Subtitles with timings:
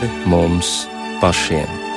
[0.00, 0.88] pāri mums
[1.20, 1.89] pašiem.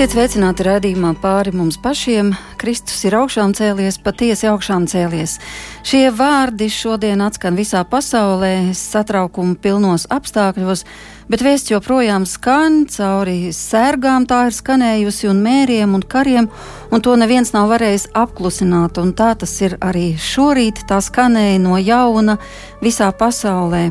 [0.00, 2.30] Esiet sveicināti raidījumā pāri mums pašiem.
[2.56, 5.34] Kristus ir augšām cēlies, patiesi augšām cēlies.
[5.84, 10.86] Šie vārdi šodien atskan visā pasaulē, satraukuma pilnos apstākļos,
[11.28, 16.48] bet vēsts joprojām skan cauri sērgām, tā ir skanējusi un mēriem un kariem,
[16.88, 21.76] un to neviens nav varējis apklusināt, un tā tas ir arī šorīt, tā skanēja no
[21.76, 22.40] jauna
[22.80, 23.90] visā pasaulē.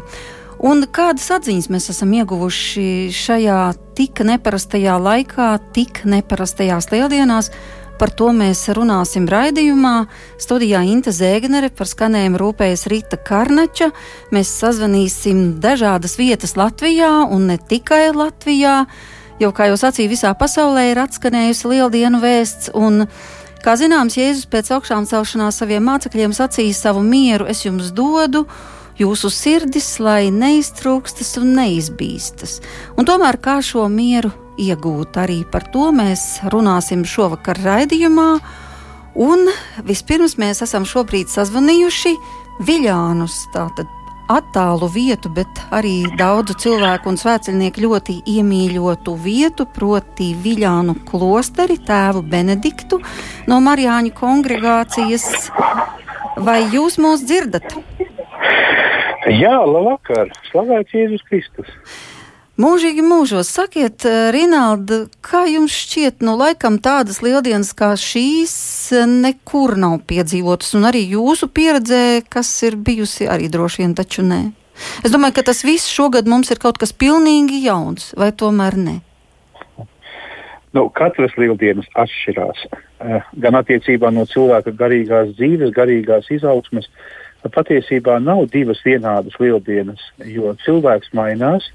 [0.60, 3.60] Un kādas atziņas mēs esam ieguvuši šajā
[3.96, 7.48] tik neparastajā laikā, tik neparastajās lieldienās?
[8.00, 9.94] Par to mēs runāsim raidījumā.
[10.40, 13.90] Studijā Inte Zēgnere par skanējumu rūpējas Rīta Karnača.
[14.36, 18.82] Mēs sazvanīsim dažādas vietas Latvijā un ne tikai Latvijā,
[19.40, 22.74] jo, kā jau sacīja, visā pasaulē ir atskanējusi lieldienu vēsts.
[23.64, 28.46] Kā zināms, Jēzus pēc augšām celšanās saviem mācekļiem sacīja savu mieru es jums dodu
[29.00, 32.60] jūsu sirdis, lai neiztrūkstas un neizbīstas.
[33.00, 38.32] Un tomēr kā šo mieru iegūt, arī par to mēs runāsim šovakar raidījumā.
[39.20, 39.48] Un
[39.88, 42.14] vispirms mēs esam šobrīd sazvanījuši
[42.68, 43.88] Viļānus, tātad
[44.30, 52.22] attālu vietu, bet arī daudzu cilvēku un svētceļnieku ļoti iemīļotu vietu, proti Viļānu klosteri, tēvu
[52.30, 53.02] Benediktu
[53.50, 55.50] no Marijāņu kongregācijas.
[56.40, 57.74] Vai jūs mūs dzirdat?
[59.30, 60.32] Jā, labvakar!
[60.50, 61.70] Slavēts Jēzus Kristus!
[62.60, 68.56] Mūžīgi mūžos, sakiet, eh, Rinalda, kā jums šķiet, nu, laikam tādas lieldienas kā šīs
[68.98, 74.26] eh, nekur nav piedzīvotas, un arī jūsu pieredzē, kas ir bijusi, arī droši vien taču
[74.26, 74.42] nē.
[75.06, 78.98] Es domāju, ka tas viss šogad mums ir kaut kas pilnīgi jauns, vai tomēr ne?
[80.74, 82.66] Nu, katras lieldienas atšķirās.
[82.66, 90.02] Eh, gan attiecībā no cilvēka garīgās dzīves, garīgās izaugsmes, uh, patiesībā nav divas vienādas lieldienas,
[90.26, 91.70] jo cilvēks mainās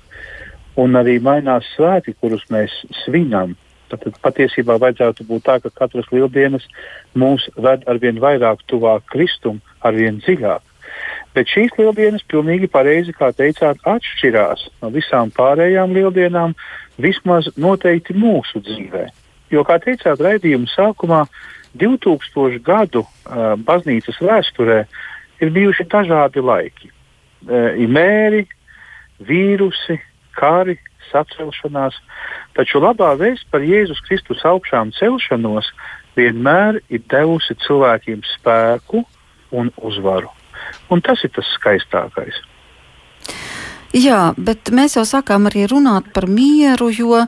[0.77, 3.55] un arī mainās svēti, kurus mēs svinam.
[3.89, 6.65] Tad patiesībā vajadzētu būt tā, ka katras lieldienas
[7.17, 10.63] mūs ved arvien vairāk tuvāk Kristum, arvien dziļāk.
[11.35, 16.55] Bet šīs lieldienas pilnīgi pareizi, kā teicāt, atšķirās no visām pārējām lieldienām,
[16.99, 19.09] vismaz noteikti mūsu dzīvē.
[19.53, 21.25] Jo, kā teicāt, raidījuma sākumā
[21.79, 25.03] 2000 gadu uh, baznīcas vēsturē uh,
[25.43, 26.91] ir bijuši dažādi laiki.
[26.91, 28.45] E, ir mēri,
[29.25, 29.99] vīrusi,
[30.39, 30.79] kari,
[31.11, 31.97] sacelšanās,
[32.57, 35.71] taču labā vēsts par Jēzus Kristus augšām celšanos
[36.19, 39.05] vienmēr ir devusi cilvēkiem spēku
[39.55, 40.31] un uzvaru.
[40.91, 42.41] Un tas ir tas skaistākais.
[43.95, 47.21] Jā, bet mēs jau sākām arī runāt par mieru, jo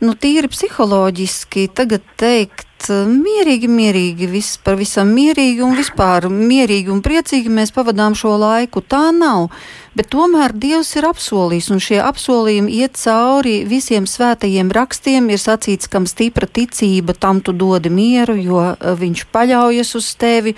[0.00, 7.02] nu, tīri psiholoģiski tagad teikt, mierīgi, mierīgi, viss par visam mierīgi un vispār mierīgi un
[7.04, 8.80] priecīgi mēs pavadām šo laiku.
[8.80, 9.50] Tā nav.
[9.94, 15.28] Bet tomēr Dievs ir apsolījis, un šie apsolījumi iet cauri visiem svētajiem rakstiem.
[15.34, 20.54] Ir sacīts, kam stipra ticība, tam tu dodi mieru, jo eh, viņš paļaujas uz tevi.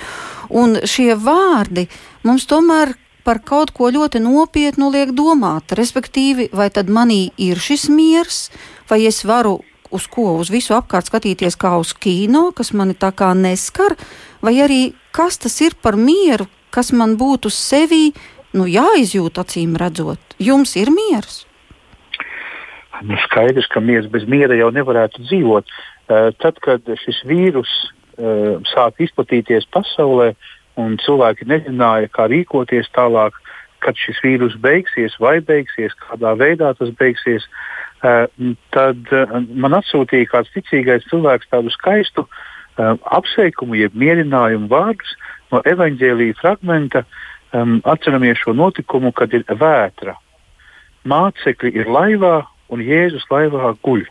[0.50, 1.88] Un šie vārdi
[2.22, 5.74] mums tomēr par kaut ko ļoti nopietnu liek domāt.
[5.78, 8.48] Respektīvi, vai tad manī ir šis miers,
[8.90, 9.60] vai es varu
[9.92, 13.94] uz ko, uz visu apkārt skatīties kā uz kino, kas mani tā kā neskar,
[14.42, 14.82] vai arī
[15.14, 18.10] kas tas ir par mieru, kas man būtu sevī,
[18.56, 20.36] nu jāizjūt acīm redzot.
[20.40, 21.44] Jums ir miers?
[23.02, 25.70] Nu, skaidrs, ka miers bez miera jau nevarētu dzīvot.
[26.12, 30.32] Uh, tad, kad šis vīrus uh, sāk izplatīties pasaulē,
[30.80, 33.36] un cilvēki nezināja, kā rīkoties tālāk,
[33.82, 39.76] kad šis vīrus beigsies, vai beigsies, kādā veidā tas beigsies, uh, Eh, tad eh, man
[39.78, 45.14] atsūtīja kāds ticīgais cilvēks tādu skaistu um, apsveikumu, jeb mierinājumu vārdus
[45.54, 47.06] no evaņģēlīja fragmenta.
[47.52, 50.14] Atceramies šo notikumu, kad ir vētra.
[51.04, 52.38] Mācekļi ir laivā
[52.72, 54.06] un Jēzus laivā guļ.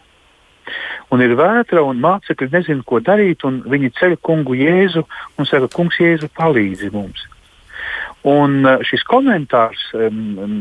[1.09, 5.01] Un ir vētra, un mācekļi nezina, ko darīt, un viņi ceļ kungu Jēzu
[5.41, 7.25] un saka, kungs Jēzu palīdzi mums.
[8.29, 9.87] Un uh, šis komentārs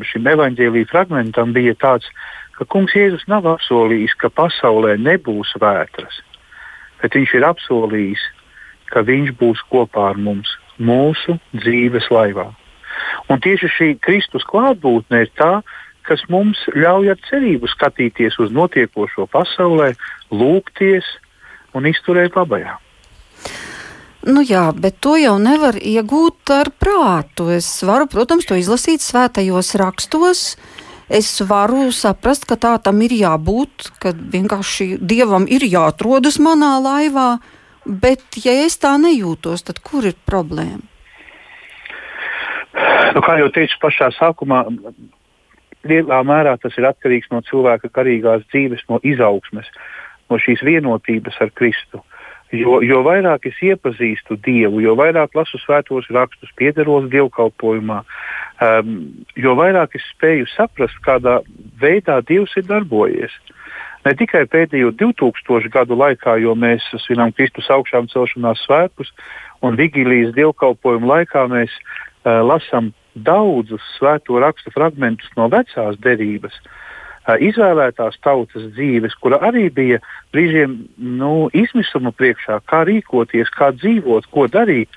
[0.09, 2.09] šim evaņģēlīja fragmentam bija tāds,
[2.61, 6.21] ka kungs Jēzus nav apsolījis, ka pasaulē nebūs vētras
[7.01, 8.23] bet viņš ir apsolījis,
[8.93, 12.51] ka viņš būs kopā ar mums mūsu dzīves laivā.
[13.33, 15.61] Un tieši šī Kristus klātbūtne ir tā,
[16.09, 19.93] kas mums ļauj ar cerību skatīties uz notiekošo pasaulē,
[20.33, 21.07] lūgties
[21.77, 22.77] un izturēt labajā.
[24.27, 27.49] Nu jā, bet to jau nevar iegūt ar prātu.
[27.55, 33.15] Es varu, protams, to izlasīt svētajos rakstos, uh, es varu saprast, ka tā tam ir
[33.19, 37.31] jābūt, ka vienkārši dievam ir jāatrodas manā laivā,
[37.85, 40.87] bet ja es tā nejūtos, tad kur ir problēma?
[43.15, 44.63] Nu, kā jau teicu pašā sākumā,
[45.91, 49.67] lielā mērā tas ir atkarīgs no cilvēka garīgās dzīves, no izaugsmes,
[50.31, 52.05] no šīs vienotības ar Kristu.
[52.55, 58.01] Jo, jo vairāk es iepazīstu Dievu, jo vairāk lasu svētos rakstus, piedaros dievkalpojumā,
[58.61, 58.97] um,
[59.37, 61.41] jo vairāk es spēju saprast, kādā
[61.81, 63.35] veidā Dievs ir darbojies.
[64.05, 69.13] Ne tikai pēdējo 2000 gadu laikā, jo mēs svinām Kristus augšām celšanās svētkus,
[69.61, 76.57] un vigīlijas dievkalpojumu laikā mēs uh, lasām daudzus svēto rakstu fragmentus no vecās derības.
[77.29, 80.01] Uh, izvēlētās tautas dzīves, kura arī bija
[80.33, 84.89] brīžiem nu, izmisuma priekšā, kā rīkoties, kā dzīvot, ko darīt.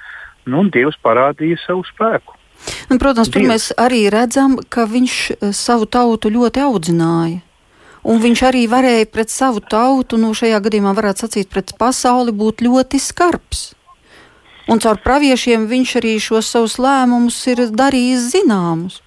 [0.48, 2.39] Nu, Dievs parādīja savu spēku.
[2.89, 3.33] Un, protams, Dievs.
[3.33, 5.15] tur mēs arī redzam, ka viņš
[5.56, 7.42] savu tautu ļoti audzināja.
[8.04, 12.65] Un viņš arī varēja pret savu tautu, nu šajā gadījumā varētu sacīt, pret pasauli būt
[12.65, 13.71] ļoti skarbs.
[14.68, 19.00] Un caur praviešiem viņš arī šos savus lēmumus ir darījis zināmus.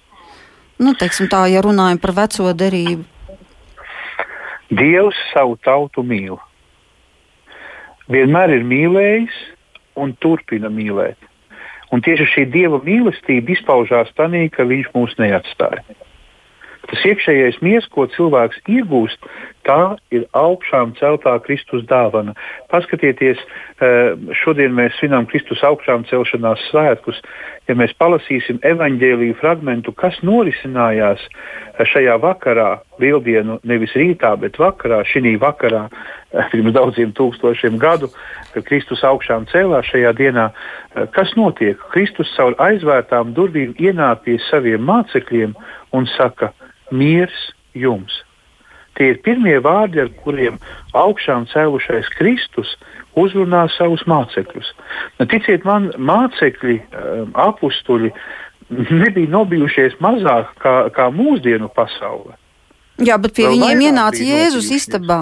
[0.77, 3.05] Nu, teiksim tā, ja runājam par veco derību.
[4.69, 6.37] Dievs savu tautu mīl.
[8.11, 9.39] Vienmēr ir mīlējis
[9.97, 11.17] un turpina mīlēt.
[11.95, 15.83] Un tieši šī Dieva mīlestība izpaužās tādā, ka Viņš mūs neatstāja.
[16.87, 19.19] Tas iekšējais miers, ko cilvēks iegūst,
[19.67, 22.33] tā ir augšām celtā Kristus dāvana.
[22.71, 27.19] Paskatieties, eh, šodien mēs svinām Kristus augšām celšanās svētkus.
[27.67, 35.03] Ja mēs palasīsim evaņģēlīju fragmentu, kas norisinājās eh, šajā vakarā, lieldienu nevis rītā, bet vakarā,
[35.03, 35.87] šī vakarā,
[36.33, 38.09] eh, pirms daudziem tūkstošiem gadu,
[38.53, 40.51] kad Kristus augšām cēlās šajā dienā,
[41.11, 41.77] kas notiek?
[41.91, 45.53] Kristus caur aizvērtām durvīm ienāk pie saviem mācekļiem
[45.93, 46.53] un saka,
[46.91, 48.26] miers jums.
[48.97, 50.57] Tie ir pirmie vārdi, ar kuriem
[50.97, 52.73] augšām cēlušais Kristus
[53.17, 54.71] uzrunā savus mācekļus.
[55.19, 58.11] Nu, ticiet man, mācekļi, um, apstuļi
[58.69, 62.35] nebija nobijušies mazāk kā, kā mūsdienu pasaule.
[62.97, 65.19] Jā, bet pie Vēl viņiem ienāca Jēzus istabā.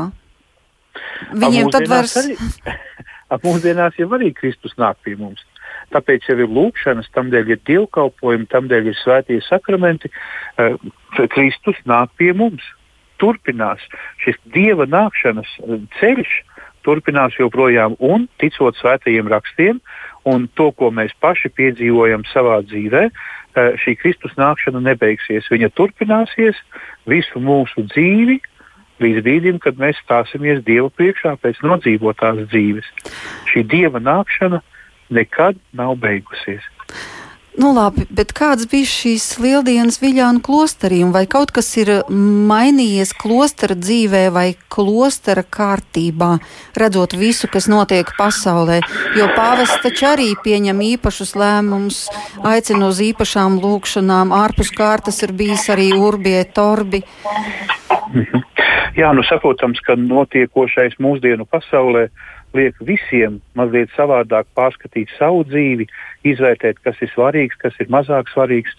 [1.35, 2.15] Viņiem tad vairs.
[3.45, 5.41] Mūsdienās jau arī Kristus nāk pie mums.
[5.91, 10.11] Tāpēc jau ir lūkšanas, tamdēļ ir dievkalpojumi, tamdēļ ir svētie sakramenti.
[10.55, 10.77] Uh,
[11.33, 12.63] Kristus nāk pie mums.
[13.25, 13.81] Turpinās
[14.21, 16.41] šis dieva nākšanas uh, ceļš,
[16.85, 19.81] turpinās joprojām un ticot svētajiem rakstiem
[20.29, 25.49] un to, ko mēs paši piedzīvojam savā dzīvē, uh, šī Kristus nākšana nebeigsies.
[25.49, 26.61] Viņa turpināsies
[27.09, 28.37] visu mūsu dzīvi,
[29.03, 32.87] līdz brīdim, kad mēs stāsimies Dieva priekšā pēc nodzīvotās dzīves.
[33.51, 34.61] Šī Dieva nākšana
[35.15, 36.63] nekad nav beigusies.
[37.55, 43.77] Nu, labi, bet kāds bija šīs lieldienas Viljāna klosterī, vai kaut kas ir mainījies klostera
[43.79, 46.33] dzīvē vai klostera kārtībā,
[46.75, 48.81] redzot visu, kas notiek pasaulē?
[49.15, 52.01] Jo pāvests taču arī pieņem īpašus lēmumus,
[52.43, 57.05] aicina uz īpašām lūkšanām, ārpus kārtas ir bijis arī urbie torbi.
[58.99, 62.09] Jā, nu saprotams, ka notiekošais mūsdienu pasaulē
[62.55, 65.87] liek visiem mazliet savādāk pārskatīt savu dzīvi,
[66.31, 68.73] izvērtēt, kas ir svarīgs, kas ir mazāk svarīgs.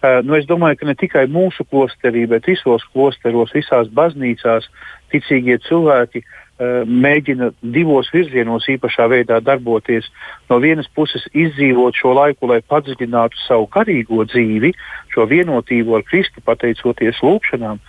[0.00, 4.68] Uh, nu, es domāju, ka ne tikai mūsu klosterī, bet visos klosteros, visās baznīcās
[5.12, 10.10] ticīgie cilvēki uh, mēģina divos virzienos īpašā veidā darboties.
[10.50, 14.74] No vienas puses izdzīvot šo laiku, lai padziļinātu savu garīgo dzīvi,
[15.14, 17.80] šo vienotību ar Kristu, pateicoties lūgšanām,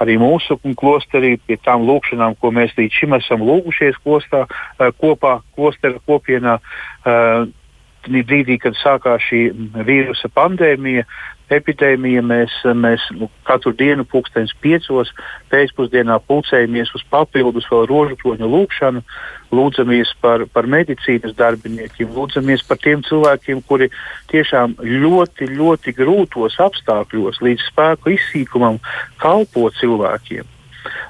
[0.00, 5.40] arī mūsu klosterī, pie tām lūkšanām, ko mēs līdz šim esam lūgušies klostā, eh, kopā,
[5.56, 6.58] klostera kopienā.
[7.04, 7.52] Uh,
[8.04, 9.52] brīdī, kad sākās šī
[9.84, 11.04] vīrusa pandēmija,
[11.52, 12.22] epidēmija.
[12.24, 15.12] Mēs, mēs nu, katru dienu pulkstenis piecos
[15.52, 19.04] pēcpusdienā pulcējamies uz papildus vēl rožukroņu lūgšanu,
[19.54, 23.90] lūdzamies par, par medicīnas darbiniekiem, lūdzamies par tiem cilvēkiem, kuri
[24.32, 28.80] tiešām ļoti, ļoti grūtos apstākļos līdz spēku izsīkumam
[29.22, 30.50] kalpo cilvēkiem.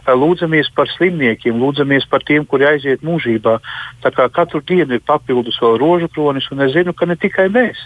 [0.07, 3.57] Lūdzamies par slimniekiem, lūdzamies par tiem, kuri aiziet mūžībā.
[4.05, 7.81] Katru dienu ir papildus vēl rožu kronis, un es zinu, ka ne tikai mēs.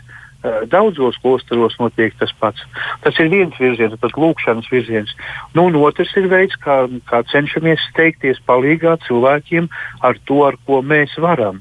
[0.71, 2.63] Daudzos klosteros notiek tas pats.
[3.03, 5.11] Tas ir viens virziens, tas lūkšanas virziens.
[5.55, 9.67] Nu, un otrs ir veids, kā, kā cenšamies steigties palīgā cilvēkiem
[10.07, 11.59] ar to, ar ko mēs varam.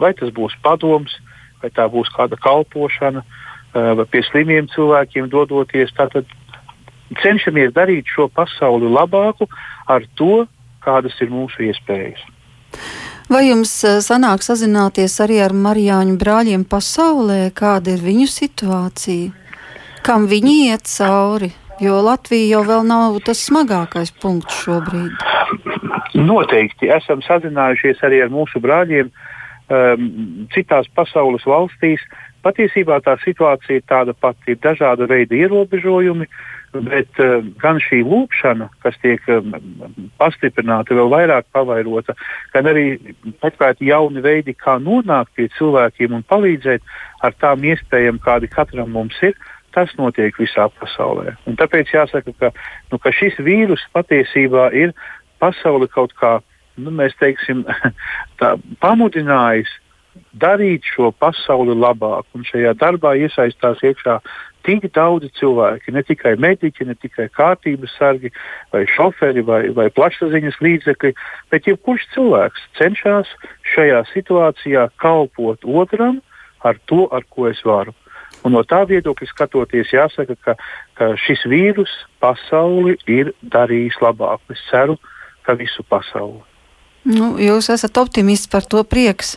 [0.00, 1.18] Vai tas būs padoms,
[1.60, 3.24] vai tā būs kāda kalpošana,
[3.76, 5.92] vai pie slimiem cilvēkiem dodoties.
[5.96, 6.24] Tātad
[7.20, 9.44] cenšamies darīt šo pasauli labāku
[9.92, 10.46] ar to,
[10.80, 12.24] kādas ir mūsu iespējas.
[13.26, 19.32] Vai jums eh, sanāk sazināties arī ar Marijāņu brāļiem pasaulē, kāda ir viņu situācija?
[20.06, 21.50] Kam viņi iet cauri?
[21.82, 25.26] Jo Latvija jau vēl nav tas smagākais punkts šobrīd.
[26.14, 30.06] Noteikti esam sazinājušies arī ar mūsu brāļiem um,
[30.54, 32.06] citās pasaules valstīs.
[32.46, 38.02] Patiesībā tā situācija ir tāda pati, ir dažāda veida ierobežojumi, uh, Bet uh, gan šī
[38.06, 39.54] lūkšana, kas tiek um,
[40.20, 42.16] pastiprināta, vēl vairāk pavairota,
[42.52, 42.86] gan arī
[43.42, 46.84] meklēt jauni veidi, kā nonākt pie cilvēkiem un palīdzēt
[47.26, 49.36] ar tām iespējām, kādi katram mums ir,
[49.76, 51.36] tas notiek visā pasaulē.
[51.46, 52.52] Un tāpēc jāsaka, ka,
[52.92, 54.94] nu, ka šis vīrus patiesībā ir
[55.42, 56.38] pasauli kaut kā,
[56.80, 57.64] nu, mēs teiksim,
[58.40, 59.72] tā, pamudinājis
[60.36, 62.26] darīt šo pasauli labāk.
[62.36, 64.18] Un šajā darbā iesaistās iekšā
[64.66, 68.32] tik daudzi cilvēki, ne tikai mediķi, ne tikai kārtības sargi,
[68.74, 71.12] vai šoferi, vai, vai plašsaziņas līdzekļi,
[71.54, 73.30] bet jebkurš cilvēks cenšas
[73.74, 76.18] šajā situācijā kalpot otram
[76.66, 77.94] ar to, ar ko es varu.
[78.44, 80.56] Un no tā viedokļa skatoties, jāsaka, ka,
[80.98, 81.92] ka šis vīrus
[82.22, 84.42] pasauli ir darījis labāk.
[84.52, 84.98] Es ceru,
[85.46, 86.42] ka visu pasauli.
[87.06, 89.36] Nu, jūs esat optimists par to prieks.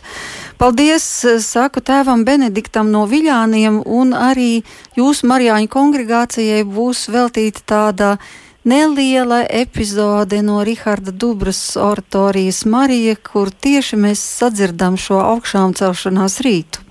[0.58, 4.64] Paldies, eh, saku tēvam Benediktam no Viļāniem, un arī
[4.98, 8.18] jūsu Marijāņu kongregācijai būs veltīta tāda
[8.64, 16.82] neliela epizode no Riharda Dubras oratorijas Marija, kur tieši mēs sadzirdam šo augšām celšanās rītu.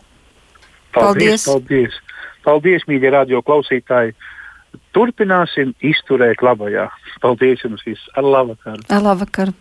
[0.96, 1.44] Paldies!
[1.44, 2.02] Paldies, paldies,
[2.44, 4.16] paldies mīļie radio klausītāji!
[4.96, 6.88] Turpināsim izturēt labajā.
[7.22, 8.14] Paldies jums visiem!
[8.16, 8.88] Ar labvakaru!
[8.90, 9.54] Ar labvakaru!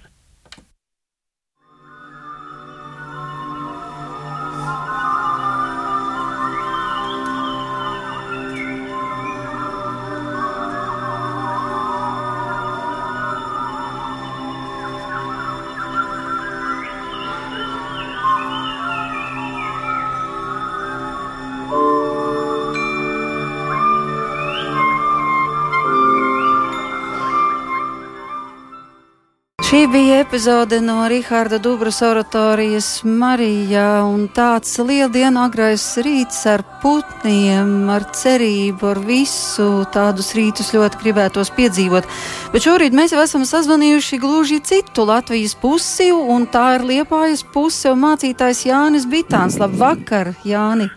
[29.69, 37.91] Šī bija epizode no Rahāda Dubras oratorijas Marijā, un tāds lieldienu agrais rīts ar putniem,
[37.93, 42.09] ar cerību, ar visu tādus rītus ļoti gribētos piedzīvot.
[42.55, 47.93] Bet šorīt mēs jau esam sazvanījuši gluži citu Latvijas pusi, un tā ir Liepājas puse
[47.93, 49.61] un mācītājs Jānis Bitāns.
[49.61, 50.89] Labvakar, Jāni!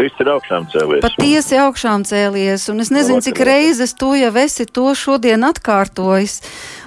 [0.00, 1.02] Kristus ir augšām cēlies.
[1.04, 6.38] Patiesi augšām cēlies, un es nezinu, cik reizes to jau esi to šodien atkārtojis.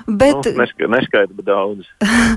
[0.08, 1.88] Bet, nu, neska, neskaidri, bet daudz.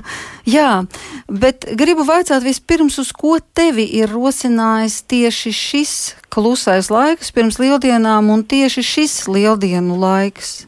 [0.57, 0.85] jā,
[1.27, 5.93] bet gribu vaicāt vispirms, uz ko tevi ir rosinājis tieši šis
[6.31, 10.61] klusais laiks pirms lieldienām un tieši šis lieldienu laiks?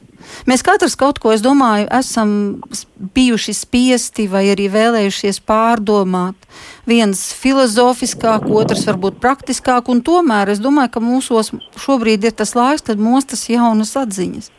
[0.49, 2.31] Mēs katrs kaut ko, es domāju, esam
[3.15, 6.35] bijuši spiesti vai arī vēlējušies pārdomāt.
[6.89, 12.85] Viens filozofiskāk, otrs varbūt praktiskāk, un tomēr es domāju, ka mūsos šobrīd ir tas laiks,
[12.89, 14.51] kad mostas jaunas atziņas.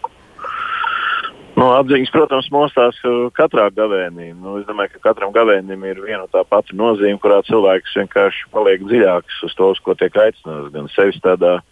[1.61, 4.31] Nu, apziņas, protams, mostās uh, katrā gavēnī.
[4.33, 8.81] Nu, es domāju, ka katram gavēnim ir viena tā pati nozīme, kurā cilvēks vienkārši paliek
[8.87, 10.73] dziļāks uz to, uz ko tiek aicināts.
[10.73, 11.65] Gan sevis tādā uh,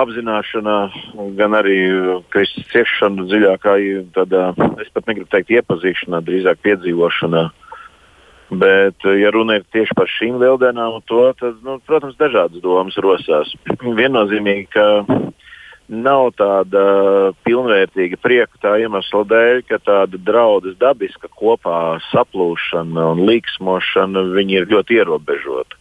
[0.00, 0.78] apzināšanā,
[1.36, 3.76] gan arī uh, Kristus ciešanu dziļākā,
[4.16, 4.42] tādā,
[4.80, 7.44] es pat negribu teikt, iepazīšanā, drīzāk piedzīvošanā.
[8.48, 12.96] Bet, uh, ja runa ir tieši par šīm lieldienām, to, tad, nu, protams, dažādas domas
[12.96, 13.52] rosās.
[13.84, 15.04] Viennozīmīgi, ka
[15.88, 16.82] nav tāda
[17.48, 25.00] pilnvērtīga prieka tā iemesla dēļ, ka tāda draudzes dabiska kopā saplūšana un līksmošana ir ļoti
[25.00, 25.78] ierobežota.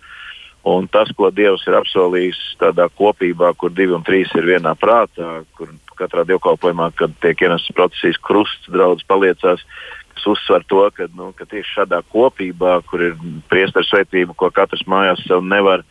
[0.68, 5.44] Un tas, ko Dievs ir apsolījis tādā kopībā, kur divi un trīs ir vienā prātā,
[5.56, 9.64] kur katrā dievkalpojumā, kad tiek ienests procesijas krusts, draugs paliecās,
[10.12, 13.16] kas uzsver to, ka, nu, ka tieši šādā kopībā, kur ir
[13.52, 15.86] priesteru svētība, ko katrs mājās sev nevar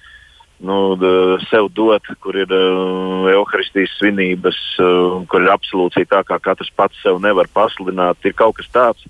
[0.59, 0.77] nu,
[1.51, 7.01] sev dot, kur ir uh, evaharistijas svinības, uh, kur ir absolūcija tā, kā katrs pats
[7.05, 8.21] sev nevar pasludināt.
[8.25, 9.07] Ir kaut kas tāds,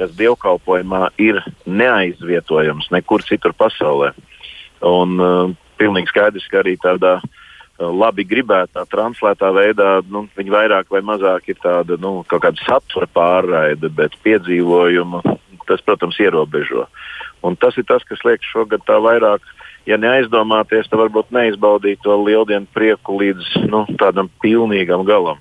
[0.00, 4.12] kas dievkalpojumā ir neaizvietojams nekur citur pasaulē.
[4.84, 10.92] Un, uh, pilnīgi skaidrs, ka arī tādā uh, labi gribētā, translētā veidā nu, viņi vairāk
[10.92, 15.22] vai mazāk ir tāda nu, kaut kāda satura pārraide, bet piedzīvojumu
[15.66, 16.86] tas, protams, ierobežo.
[17.44, 19.42] Un tas ir tas, kas liek šogad tā vairāk
[19.86, 25.40] ja neaizdomāties, tad varbūt neizbaudīt to lieldienu prieku līdz nu, tādam pilnīgam galam.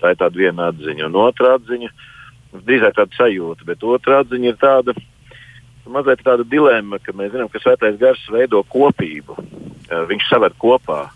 [0.00, 1.08] Tā ir tāda viena atziņa.
[1.08, 1.90] Un otrā atziņa,
[2.66, 4.96] drīzāk tāda sajūta, bet otrā atziņa ir tāda,
[5.88, 9.38] mazliet tāda dilemma, ka mēs zinām, ka svētais gars veido kopību.
[9.38, 11.06] Eh, viņš saver kopā.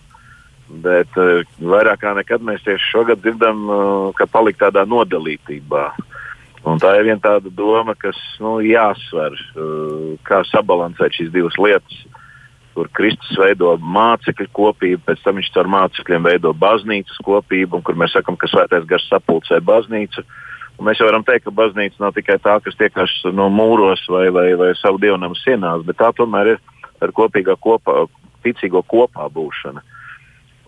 [0.71, 5.89] Bet uh, vairāk kā nekad mēs tieši šogad dzirdam, uh, ka palikt tādā nodalītībā.
[6.71, 9.35] Un tā ir viena tāda doma, kas nu, jāsver,
[10.29, 12.03] kā sabalansēt šīs divas lietas
[12.75, 18.15] kur Kristus veido mācekļu kopību, pēc tam viņš caur mācekļiem veido baznīcas kopību, kur mēs
[18.17, 20.25] sakām, ka svētais gars sapulcē baznīcu.
[20.79, 24.29] Un mēs jau varam teikt, ka baznīca nav tikai tā, kas tiekas no mūros vai,
[24.33, 26.63] vai, vai savu dievnamu sienās, bet tā tomēr ir
[27.05, 28.07] ar kopīgā kopā,
[28.45, 29.85] ticīgo kopā būšana.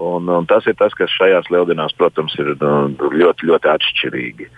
[0.03, 4.49] Un, un tas ir tas, kas šajās lieldienās, protams, ir nu, ļoti, ļoti atšķirīgi.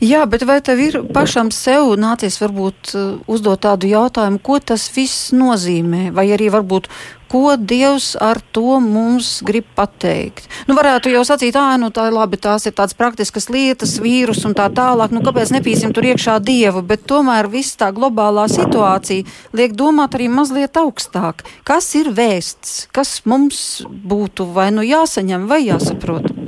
[0.00, 4.88] Jā, bet vai tev ir pašam sev nācies varbūt uh, uzdot tādu jautājumu, ko tas
[4.94, 6.88] viss nozīmē, vai arī varbūt,
[7.30, 10.48] ko Dievs ar to mums grib pateikt?
[10.66, 14.42] Nu, varētu jau sacīt, ā, nu tā ir labi, tās ir tādas praktiskas lietas, vīrus
[14.48, 19.28] un tā tālāk, nu kāpēc nepīsim tur iekšā Dievu, bet tomēr viss tā globālā situācija
[19.54, 21.44] liek domāt arī mazliet augstāk.
[21.68, 26.39] Kas ir vēsts, kas mums būtu vai nu jāsaņem vai jāsaprot?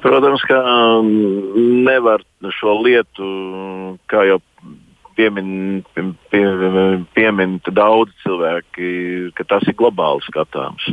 [0.00, 1.08] Protams, ka um,
[1.84, 2.22] nevar
[2.56, 3.26] šo lietu,
[4.08, 4.38] kā jau
[5.18, 5.82] piemin,
[6.32, 6.44] pie,
[7.16, 8.90] piemin daudz cilvēki,
[9.36, 10.86] ka tas ir globāli skatāms.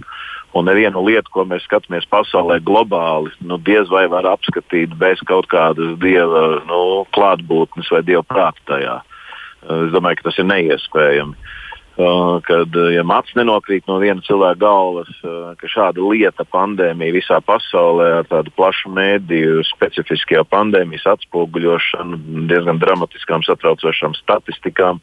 [0.58, 5.48] Un nevienu lietu, ko mēs skatāmies pasaulē globāli, nu, diez vai var apskatīt bez kaut
[5.52, 6.82] kādas dieva nu,
[7.16, 8.98] klātbūtnes vai dieva prāta tajā.
[9.68, 11.36] Es domāju, ka tas ir neiespējami.
[11.36, 11.67] Uh,
[11.98, 17.40] kad uh, ja mats nenokrīt no viena cilvēka galvas, uh, ka šāda lieta, pandēmija visā
[17.42, 22.20] pasaulē ar tādu plašu mēdīju, specifiskajā pandēmijas atspoguļošanu,
[22.52, 25.02] diezgan dramatiskām, satraucošām statistikām,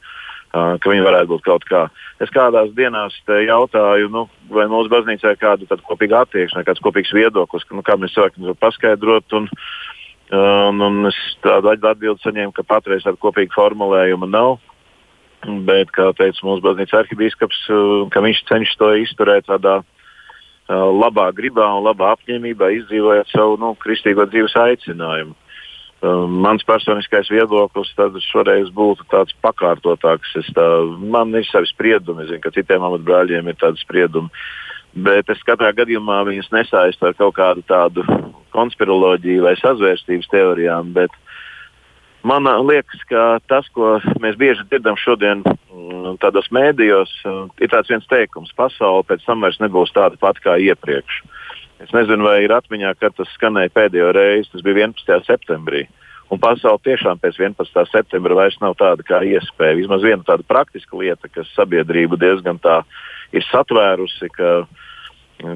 [0.55, 1.81] ka viņi varētu būt kaut kā.
[2.23, 7.67] Es kādās dienās jautāju, nu, vai mūsu baznīcā ir kāda kopīga attieksme, kāds kopīgs viedoklis,
[7.75, 9.35] nu, kā mēs cilvēkiem to paskaidrot.
[9.35, 9.49] Un,
[10.31, 14.61] un, un es tādu atbildi saņēmu, ka patreiz tādu kopīgu formulējumu nav.
[15.45, 21.67] Bet, kā teica mūsu baznīcas arhibīskaps, uh, viņš cenšas to izturēt tādā uh, labā gribā
[21.77, 25.37] un labā apņēmībā, izdzīvojot savu nu, kristīgo dzīves aicinājumu.
[26.05, 27.93] Uh, mans personiskais viedoklis
[28.31, 30.33] šoreiz būtu tāds pakārtotāks.
[30.41, 30.65] Es tā,
[31.01, 34.33] man ir savi spriedumi, zinu, ka citiem amatbrāļiem ir tādi spriedumi.
[34.95, 38.05] Bet es katrā gadījumā viņus nesaistu ar kaut kādu tādu
[38.55, 40.93] konspiroloģiju vai sazvērstības teorijām.
[40.95, 41.25] Bet, uh,
[42.25, 47.11] Man liekas, ka tas, ko mēs bieži dzirdam šodien mm, tādos mēdījos,
[47.61, 51.21] ir tāds viens teikums, ka pasaule pēc tam vairs nebūs tāda pati kā iepriekš.
[51.85, 55.21] Es nezinu, vai ir atmiņā, kad tas skanēja pēdējo reizi, tas bija 11.
[55.29, 55.85] septembrī.
[56.33, 57.85] Un pasaule tiešām pēc 11.
[57.93, 59.77] septembra vairs nav tāda kā iespēja.
[59.83, 62.81] Vismaz viena tāda praktiska lieta, kas sabiedrību diezgan tā
[63.37, 64.85] ir satvērusi, ka uh,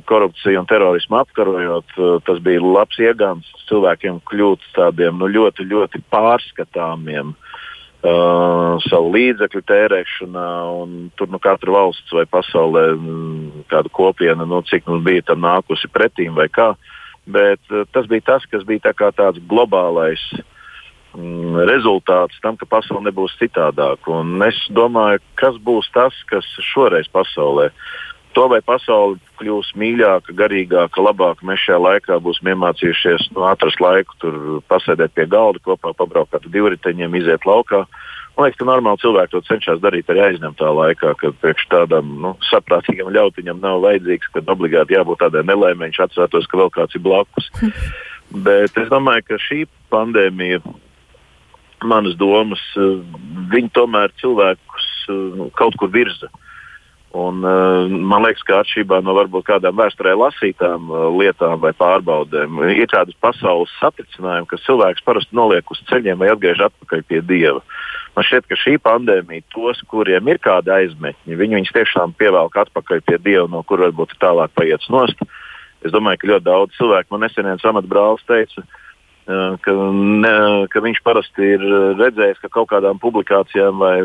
[0.04, 6.02] korupciju un terorismu apkarojot, eh, tas bija labs iegāns cilvēkiem kļūt tādiem nu, ļoti, ļoti
[6.12, 10.48] pārskatāmiem uh, savu līdzekļu tērēšanā.
[11.20, 15.90] Tur nu, katra valsts vai pasaulē mm, kāda kopiena, nu, cik mums bija tam nākusi
[15.92, 16.72] pretīm vai kā.
[17.28, 20.22] Bet uh, tas bija tas, kas bija tā tāds globālais
[21.12, 24.16] mm, rezultāts tam, ka pasaule nebūs citādāka.
[24.16, 27.70] Un es domāju, kas būs tas, kas šoreiz pasaulē
[28.38, 34.14] to, vai pasaule kļūs mīļāka, garīgāka, labāka, mēs šajā laikā būsim iemācījušies nu, atrast laiku,
[34.22, 34.36] tur
[34.70, 37.82] pasēdēt pie galda kopā, pabraukt ar divriteņiem, iziet laukā.
[38.38, 42.36] Man liekas, ka normāli cilvēki to cenšas darīt arī aizņemtā laikā, kad priekš tādam nu,
[42.46, 47.02] saprātīgam ļautiņam nav vajadzīgs, kad obligāti jābūt tādai nelēmēji, viņš atcerētos, ka vēl kāds ir
[47.02, 47.50] blakus.
[48.46, 50.62] Bet es domāju, ka šī pandēmija,
[51.90, 52.62] manas domas,
[53.50, 56.30] viņi tomēr cilvēkus nu, kaut kur virza.
[57.18, 62.60] Un, uh, man liekas, ka atšķirībā no varbūt kādām vēsturē lasītām uh, lietām vai pārbaudēm,
[62.76, 67.62] ir tādas pasaules satricinājumi, ka cilvēks parasti noliek uz ceļiem vai atgriež atpakaļ pie dieva.
[68.14, 73.02] Man šķiet, ka šī pandēmija tos, kuriem ir kāda aizmetņa, viņi viņus tiešām pievelk atpakaļ
[73.08, 75.18] pie dieva, no kur varbūt tālāk paiet nost.
[75.82, 79.74] Es domāju, ka ļoti daudz cilvēku man nesen viens amatbrālis teica, uh, ka,
[80.22, 80.36] ne,
[80.70, 81.66] ka viņš parasti ir
[81.98, 83.96] redzējis, ka kaut kādām publikācijām vai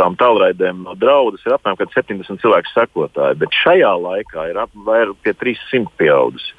[0.00, 5.34] tām tālraidēm no draudas ir apmēram 70 cilvēku sekotāji, bet šajā laikā ir apmēram pie
[5.36, 6.54] 300 pieaugusi.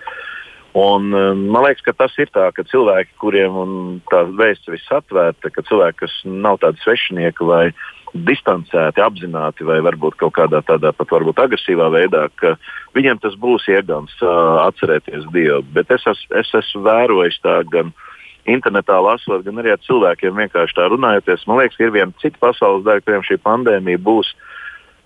[0.77, 5.65] Un, man liekas, ka tas ir tā, ka cilvēki, kuriem tā vēsts viss atvērta, ka
[5.67, 7.65] cilvēki, kas nav tādi svešinieki vai
[8.11, 12.53] distancēti, apzināti vai varbūt kaut kādā tādā pat varbūt agresīvā veidā, ka
[12.95, 15.63] viņiem tas būs iegans uh, atcerēties Dievu.
[15.75, 18.10] Bet es, es, es esmu vērojis tā gan uh,
[18.49, 21.45] internetā lasot, gan arī ar cilvēkiem vienkārši tā runājoties.
[21.49, 24.33] Man liekas, ka ir viena cita pasaules daļa, kuriem šī pandēmija būs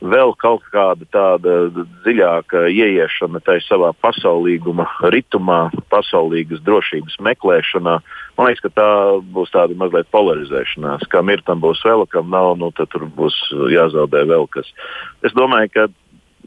[0.06, 1.54] vēl kaut kāda tāda
[2.04, 7.96] dziļāka ieiešana tajā savā pasaulīguma ritmā, pasaulīgas drošības meklēšanā.
[8.38, 8.90] Man liekas, ka tā
[9.36, 11.08] būs tāda mazliet polarizēšanās.
[11.12, 13.38] Kam ir, tam būs vēl, kam nav, nu, tad tur būs
[13.72, 14.70] jāzaudē vēl kas.
[15.26, 15.88] Es domāju, ka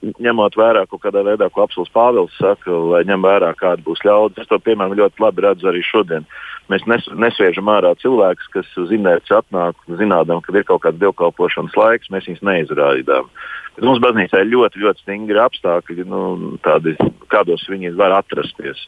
[0.03, 4.45] ņemot vērā kaut kādā veidā, ko apelsīns Pāvils saka, lai ņem vērā, kāda būs ļaudis.
[4.45, 6.27] Es to piemēram ļoti labi redzu arī šodien.
[6.69, 12.11] Mēs nes, nesviežam ārā cilvēkus, kas inerci atnāk, zinām, ka ir kaut kāds dievkalpošanas laiks,
[12.13, 13.31] mēs viņus neizrādām.
[13.77, 16.23] Bet mums baznīcā ir ļoti, ļoti stingri apstākļi, nu,
[16.67, 16.97] tādi,
[17.33, 18.85] kādos viņi var atrasties.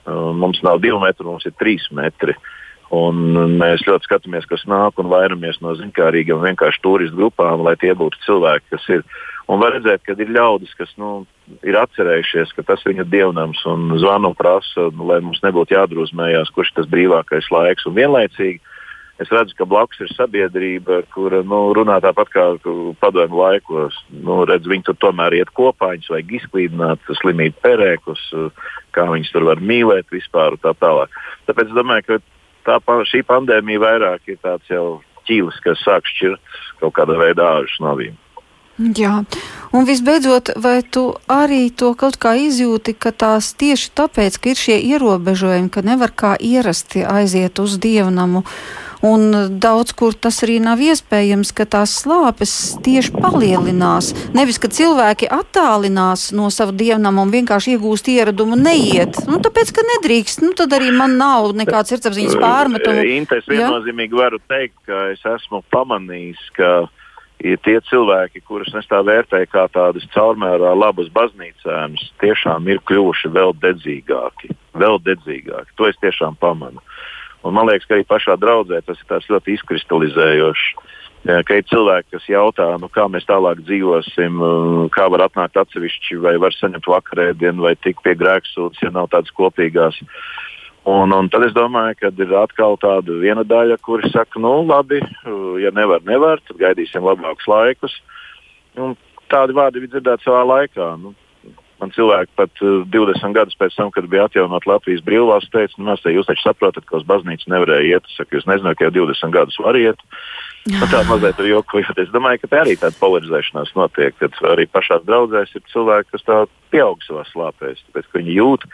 [0.00, 2.34] Uh, mums nav divi metri, mums ir trīs metri.
[2.90, 7.92] Un mēs ļoti skatāmies, kas nāk un vairamies no zinkārīgiem vienkārši turistu grupām, lai tie
[7.94, 9.04] būtu cilvēki, kas ir
[9.50, 11.24] Un var redzēt, ka ir ļaudis, kas nu,
[11.66, 16.70] ir atcerējušies, ka tas viņu dievnams un zvanu prasa, nu, lai mums nebūtu jādrūzmējās, kurš
[16.76, 17.88] tas brīvākais laiks.
[17.90, 18.60] Un vienlaicīgi
[19.20, 22.46] es redzu, ka blakus ir sabiedrība, kur nu, runā tāpat kā
[23.02, 23.98] padomju laikos.
[24.14, 28.22] Nu, redz, viņi tur tomēr iet kopā, viņus vajag izklīdināt, slimīt perēkus,
[28.94, 31.18] kā viņus tur var mīlēt vispār un tā tālāk.
[31.50, 32.22] Tāpēc es domāju, ka
[32.66, 32.80] tā,
[33.12, 38.18] šī pandēmija vairāk ir tāds jau ķīlis, kas sāk šķirt kaut kādā veidā no viņiem.
[38.80, 39.26] Jā,
[39.76, 44.56] un visbeidzot, vai tu arī to kaut kā izjūti, ka tās tieši tāpēc, ka ir
[44.56, 48.40] šie ierobežojumi, ka nevar kā ierasti aiziet uz dievnamu,
[49.06, 49.32] un
[49.62, 52.52] daudz kur tas arī nav iespējams, ka tās slāpes
[52.84, 54.12] tieši palielinās.
[54.36, 59.86] Nevis, ka cilvēki attālinās no sava dievnama un vienkārši iegūst ieradumu neiet, nu, tāpēc, ka
[59.94, 63.04] nedrīkst, nu, tad arī man nav nekāds sirdsapziņas pārmetumu.
[63.16, 66.72] Intes viennozīmīgi varu teikt, ka es esmu pamanījis, ka
[67.40, 73.32] ir tie cilvēki, kurus es tā vērtēju kā tādus caurmērā labus baznīcēnus, tiešām ir kļuvuši
[73.32, 74.52] vēl dedzīgāki.
[74.80, 75.74] Vēl dedzīgāki.
[75.80, 76.82] To es tiešām pamanu.
[77.46, 80.72] Un man liekas, ka arī pašā draudzē tas ir ļoti izkristalizējoši.
[81.20, 84.38] Ka ir cilvēki, kas jautā, nu, kā mēs tālāk dzīvosim,
[84.94, 89.32] kā var atnākt atsevišķi, vai var saņemt vakarēdienu, vai tikt pie grēksūdzes, ja nav tādas
[89.36, 89.98] kopīgās.
[90.88, 95.02] Un, un tad es domāju, ka ir atkal tāda viena daļa, kuri saka, nu, labi,
[95.60, 97.98] ja nevar, nevar, tad gaidīsim labākus laikus.
[98.80, 98.96] Un
[99.28, 100.94] tādi vārdi bija dzirdēti savā laikā.
[101.02, 101.12] Nu,
[101.80, 105.88] man cilvēki pat uh, 20 gadus pēc tam, kad bija atjaunot Latvijas brīvvalsts, teica, nu,
[105.88, 108.10] mēs te jūs taču saprotat, ka uz baznīcu nevarēja iet.
[108.10, 110.04] Es saku, jūs nezināt, ka jau 20 gadus var iet.
[110.68, 111.98] Nu, tā mazliet ir jokojot.
[112.02, 116.26] Es domāju, ka tā arī tāda polarizēšanās notiek, kad arī pašās draudzēs ir cilvēki, kas
[116.28, 116.40] tā
[116.74, 118.66] pieaug savā slāpēs, tāpēc, ka viņi jūt,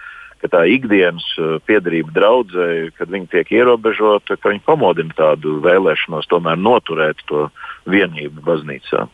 [0.43, 6.29] ka tā ikdienas uh, piedarība draudzēji, kad viņi tiek ierobežota, ka viņi pamodina tādu vēlēšanos
[6.33, 7.47] tomēr noturēt to
[7.89, 9.07] vienību baznīcā.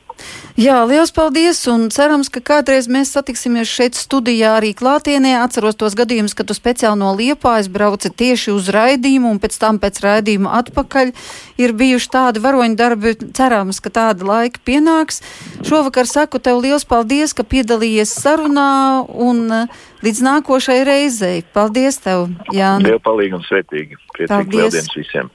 [0.60, 5.38] Jā, liels paldies un cerams, ka kādreiz mēs satiksimies šeit studijā arī klātienē.
[5.40, 9.80] Atceros tos gadījumus, kad tu speciāli no Liepājas brauci tieši uz raidījumu un pēc tam
[9.80, 11.14] pēc raidījuma atpakaļ.
[11.62, 15.22] Ir bijuši tādi varoņu darbi, cerams, ka tāda laika pienāks.
[15.64, 18.70] Šovakar saku tev liels paldies, ka piedalījies sarunā
[19.08, 21.42] un uh, līdz nākošai reizei.
[21.56, 22.90] Paldies tev, Jāni.
[22.90, 24.02] Dievu palīgi un svētīgi.
[24.12, 25.32] Priecīgi lieldienas visiem.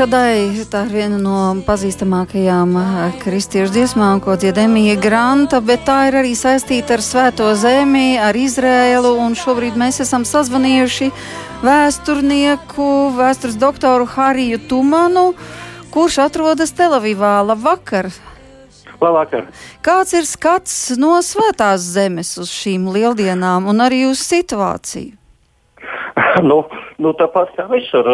[0.00, 6.06] Šadai, tā ir viena no pazīstamākajām eh, kristiešu dziesmām, ko dzied Emīja Granta, bet tā
[6.08, 11.10] ir arī saistīta ar Svēto zemi, ar Izrēlu, un šobrīd mēs esam sazvanījuši
[11.60, 12.88] vēsturnieku,
[13.20, 15.26] vēstures doktoru Hariju Tumanu,
[15.92, 17.36] kurš atrodas Telavivā.
[17.52, 18.08] Labvakar!
[19.04, 19.52] Labvakar.
[19.84, 25.19] Kāds ir skats no Svētās zemes uz šīm lieldienām un arī uz situāciju?
[26.50, 26.58] nu,
[27.02, 28.06] nu, tāpat kā visur,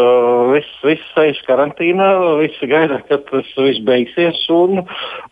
[0.52, 2.09] viss vis sēž karantīnā,
[2.40, 4.82] visi gaida, kad tas viss beigsies un,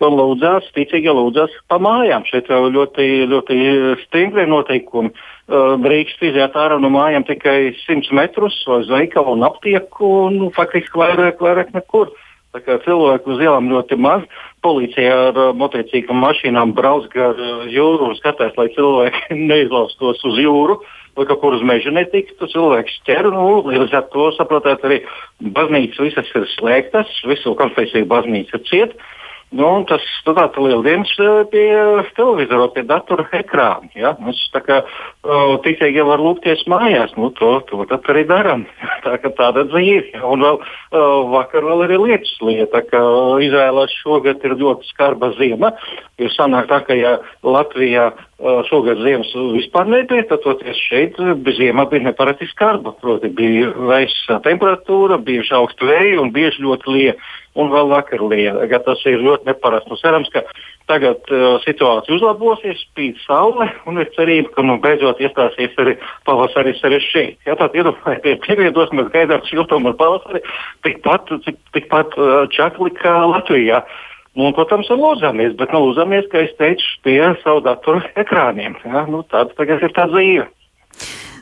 [0.05, 2.27] un lūdzās, ticīgi lūdzās pa mājām.
[2.29, 3.59] Šeit jau ļoti, ļoti
[4.07, 5.12] stingri noteikumi.
[5.85, 11.00] Drīkst iziet ārā no mājām tikai 100 metrus uz veikalu un aptieku un nu, faktiski
[11.00, 12.14] vairāk, vairāk nekur.
[12.55, 14.22] Tā kā cilvēku uz ielām ļoti maz,
[14.62, 17.35] policija ar motociklu mašīnām brauc gar
[17.66, 20.79] jūru un skatās, lai cilvēki neizlaustos uz jūru.
[20.79, 23.31] Uh, vai kaut kur uz meža netiktu, cilvēks ķer.
[23.35, 25.03] Nu, līdz ar to saprotat, arī
[25.40, 28.96] baznīcas visas ir slēgtas, visu konfesiju baznīca ciet.
[29.54, 31.12] Nu, tas nu, tā, tā lieldienas
[31.52, 31.66] pie
[32.16, 33.90] televizora, pie datora ekrāna.
[33.94, 34.14] Ja?
[34.18, 34.80] Mēs tā kā
[35.62, 38.64] ticīgi jau var lūgties mājās, nu, to, to arī darām.
[39.07, 40.16] tā kā tāda dzīve.
[40.16, 40.24] Ja?
[40.26, 40.59] Un vēl
[41.35, 43.02] vakar vēl arī lietas lieta, ka
[43.44, 45.74] Izrēlā šogad ir ļoti skarba ziema.
[46.18, 48.11] Ir sanāk tā, ka ja Latvijā
[48.68, 52.96] šogad ziemas vispār nebija, tad toties šeit bez ziema bija neparasti skarba.
[52.98, 57.18] Proti bija veisa temperatūra, bieži augstu vēju un bieži ļoti liela
[57.59, 58.81] un vēl vakar lieta.
[58.85, 59.90] Tas ir ļoti neparasts.
[59.90, 60.43] Nu, cerams, ka
[60.90, 65.97] tagad uh, situācija uzlabosies, spīd saule un ir cerība, ka nu, beidzot iestāsies arī
[66.29, 67.38] pavasaris arī šeit.
[67.49, 70.43] Ja tā iedomājieties, pievienosimies gaidām siltumu un pavasari
[70.87, 73.85] tikpat, tik, tikpat uh, čakli kā Latvijā.
[74.35, 78.75] Nu, protams, lūdzamies, bet nu, lūdzamies, kā es teicu, pie savu datoru ekrāniem.
[78.83, 79.05] Ja?
[79.07, 80.49] Nu, tāda tagad ir tā dzīve.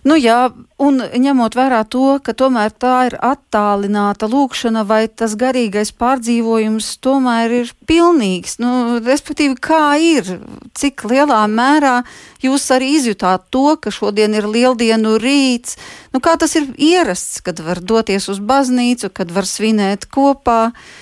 [0.03, 0.51] Nu jā,
[0.83, 7.55] un ņemot vērā to, ka tomēr tā ir attālināta lūkšana, vai tas garīgais pārdzīvojums tomēr
[7.61, 10.33] ir pilnīgs, nu, respektīvi, kā ir,
[10.75, 12.01] cik lielā mērā
[12.43, 15.79] jūs arī izjutāt to, ka šodien ir lieldienu rīts,
[16.11, 20.61] nu, kā tas ir ierasts, kad var doties uz baznīcu, kad var svinēt kopā.
[20.73, 21.02] Uh,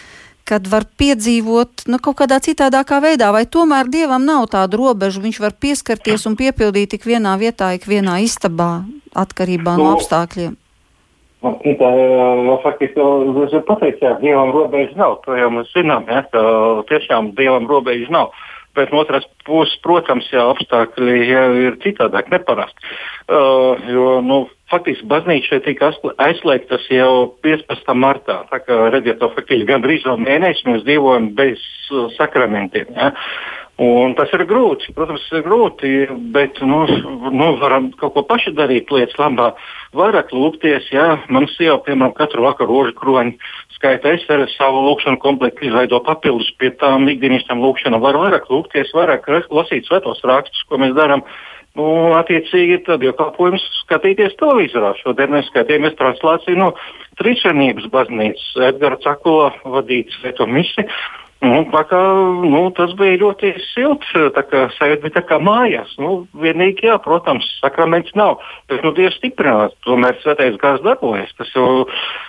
[0.51, 5.39] kad var piedzīvot nu, kaut kādā citādākā veidā, vai tomēr dievam nav tādu robežu, viņš
[5.45, 8.83] var pieskarties un piepildīt tik vienā vietā, ik vienā istabā,
[9.15, 10.57] atkarībā no, no apstākļiem?
[11.41, 11.91] Nu, tā,
[12.45, 13.01] no, faktiski,
[13.69, 15.21] pateicu, ka dievam robežas nav.
[15.25, 16.43] To jau mēs zinām, ja, ka
[16.91, 18.35] tiešām dievam robežas nav.
[18.77, 22.93] Bet no otras puses, protams, jā, apstākļi jā, ir citādāk, neparasti.
[23.27, 25.91] Uh, jo, nu, faktiski baznīca šeit tika
[26.23, 27.95] aizslēgtas jau 15.
[27.99, 28.45] martā.
[28.51, 32.95] Tā kā redziet, to faktiski gandrīz jau mēnesi mēs dzīvojam bez uh, sakramentiem.
[32.95, 33.11] Ja?
[33.81, 35.91] Un tas ir grūti, protams, ir grūti,
[36.35, 36.83] bet nu,
[37.33, 39.55] nu, varam kaut ko paši darīt lietas labā.
[39.97, 43.39] Vairāk lūgties, jā, man sieva, piemēram, katru vakaru rožu kroņu
[43.79, 44.13] skaita.
[44.13, 48.05] Es ar savu lūkšanu komplektu izveido papildus pie tām ikdienišķām lūkšanām.
[48.05, 51.25] Var vairāk lūgties, vairāk lasīt svētos rakstus, ko mēs darām.
[51.79, 51.87] Nu,
[52.19, 54.93] attiecīgi, tad jau kalpojums skatīties televizorā.
[55.01, 56.73] Šodien mēs skatījāmies translāciju no
[57.23, 60.91] Trīsvienības baznīcas Edgara Cakula vadītas Svēto misiju.
[61.41, 61.99] Nu, kā,
[62.45, 64.11] nu, tas bija ļoti silts.
[64.13, 65.95] Sajūta bija tā kā mājās.
[65.97, 68.43] Nu, vienīgi, jā, protams, sakraments nav.
[68.69, 69.73] Bet nu, Dievs stiprinās.
[69.87, 71.33] Tomēr svētais gars darbojas.
[71.39, 71.87] Tas jau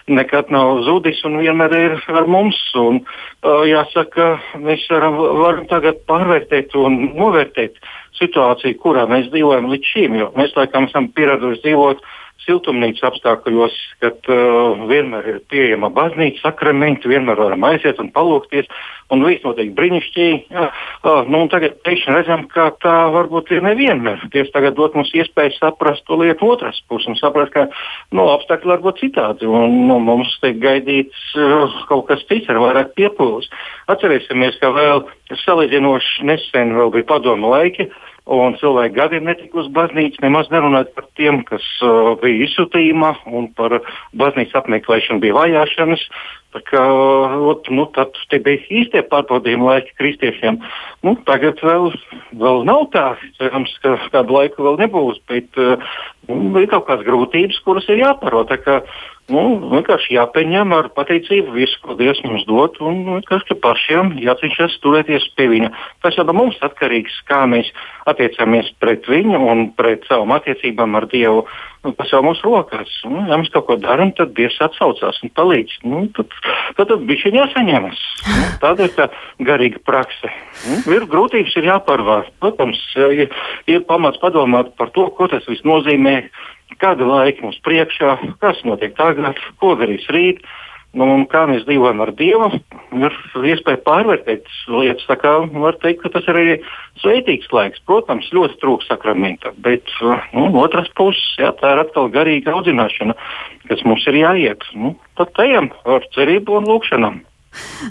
[0.08, 2.62] nekad nav zudis un vienmēr ir ar mums.
[2.80, 7.84] Un, uh, jāsaka, mēs varam, varam tagad pārvērtēt un novērtēt
[8.15, 10.19] situāciju, kurā mēs dzīvojam līdz šim.
[10.39, 12.08] Mēs laikam esam pieraduši dzīvot
[12.45, 18.69] siltumnīcas apstākļos, kad uh, vienmēr ir pieejama baznīca, sakramenti, vienmēr varam aiziet un palūkties,
[19.13, 20.39] un viss notiek brīnišķīgi.
[20.51, 24.27] Uh, nu, tagad pēkšņi redzam, ka tā varbūt ir nevienmēr.
[24.34, 27.67] Dievs tagad dod mums iespēju saprast to lietu otras puses un saprast, ka
[28.15, 32.62] nu, apstākļi var būt citādi, un nu, mums tiek gaidīts uh, kaut kas cits ar
[32.63, 33.51] vairāk piepūles.
[33.91, 35.06] Atcerēsimies, ka vēl
[35.45, 37.91] salīdzinoši nesen vēl bija padomu laiki
[38.29, 43.49] un cilvēki gadiem netika uz baznīcu, nemaz nerunājot par tiem, kas uh, bija izsūtījumā, un
[43.57, 43.79] par
[44.17, 46.05] baznīcas apmeklēšanu bija vajāšanas.
[46.67, 46.81] Kā,
[47.47, 50.57] ot, nu, tad bija īstie pārbaudījumi laiki kristiešiem.
[51.07, 51.93] Nu, tagad vēl,
[52.41, 53.05] vēl nav tā,
[53.38, 55.79] cerams, ka kādu laiku vēl nebūs, bet uh,
[56.27, 58.43] nu, ir kaut kādas grūtības, kuras ir jāparo.
[59.32, 65.30] Nu, vienkārši jāpieņem ar pateicību visu, ko Dievs mums dod, un vienkārši pašiem jācenšas turēties
[65.38, 65.70] pie viņa.
[66.04, 67.70] Tas jau no mums atkarīgs, kā mēs
[68.12, 71.46] attiecamies pret viņu un pret savām attiecībām ar Dievu.
[71.82, 72.91] Nu, tas jau mūsu rokās.
[73.10, 75.80] Nu, ja mēs kaut ko darām, tad Dievs atsaucās un palīdz.
[75.88, 76.36] Nu, tad,
[76.78, 78.04] tad, tad bija jāsaņemas.
[78.28, 79.10] Nu, tāda ir tā
[79.41, 80.30] garīga prakse.
[80.67, 82.30] Nu, ir grūtības, ir jāpārvar.
[82.44, 82.84] Protams,
[83.15, 83.32] ir,
[83.72, 86.20] ir pamats padomāt par to, ko tas viss nozīmē
[86.81, 90.43] kāda laika mums priekšā, kas notiek tagad, ko darīs rīt.
[90.91, 92.49] Nu, kā mēs dzīvojam ar Dievu,
[92.99, 93.13] ir
[93.47, 95.05] iespēja pārvērtēt lietas.
[95.07, 95.31] Tā kā
[95.63, 96.57] var teikt, ka tas ir arī
[96.99, 97.79] sveitīgs laiks.
[97.88, 103.15] Protams, ļoti trūks sakramenta, bet nu, no otras puses, jā, tā ir atkal garīga audzināšana,
[103.71, 104.67] kas mums ir jāiet.
[104.75, 107.21] Nu, tad ejam ar cerību un lūgšanām.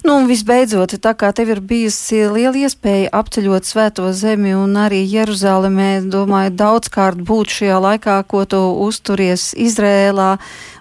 [0.04, 5.02] Nu, un visbeidzot, tā kā tev ir bijusi liela iespēja apceļot Svēto zemi un arī
[5.04, 10.30] Jeruzalemē, domāju, daudzkārt būt šajā laikā, ko tu uzturies Izrēlā,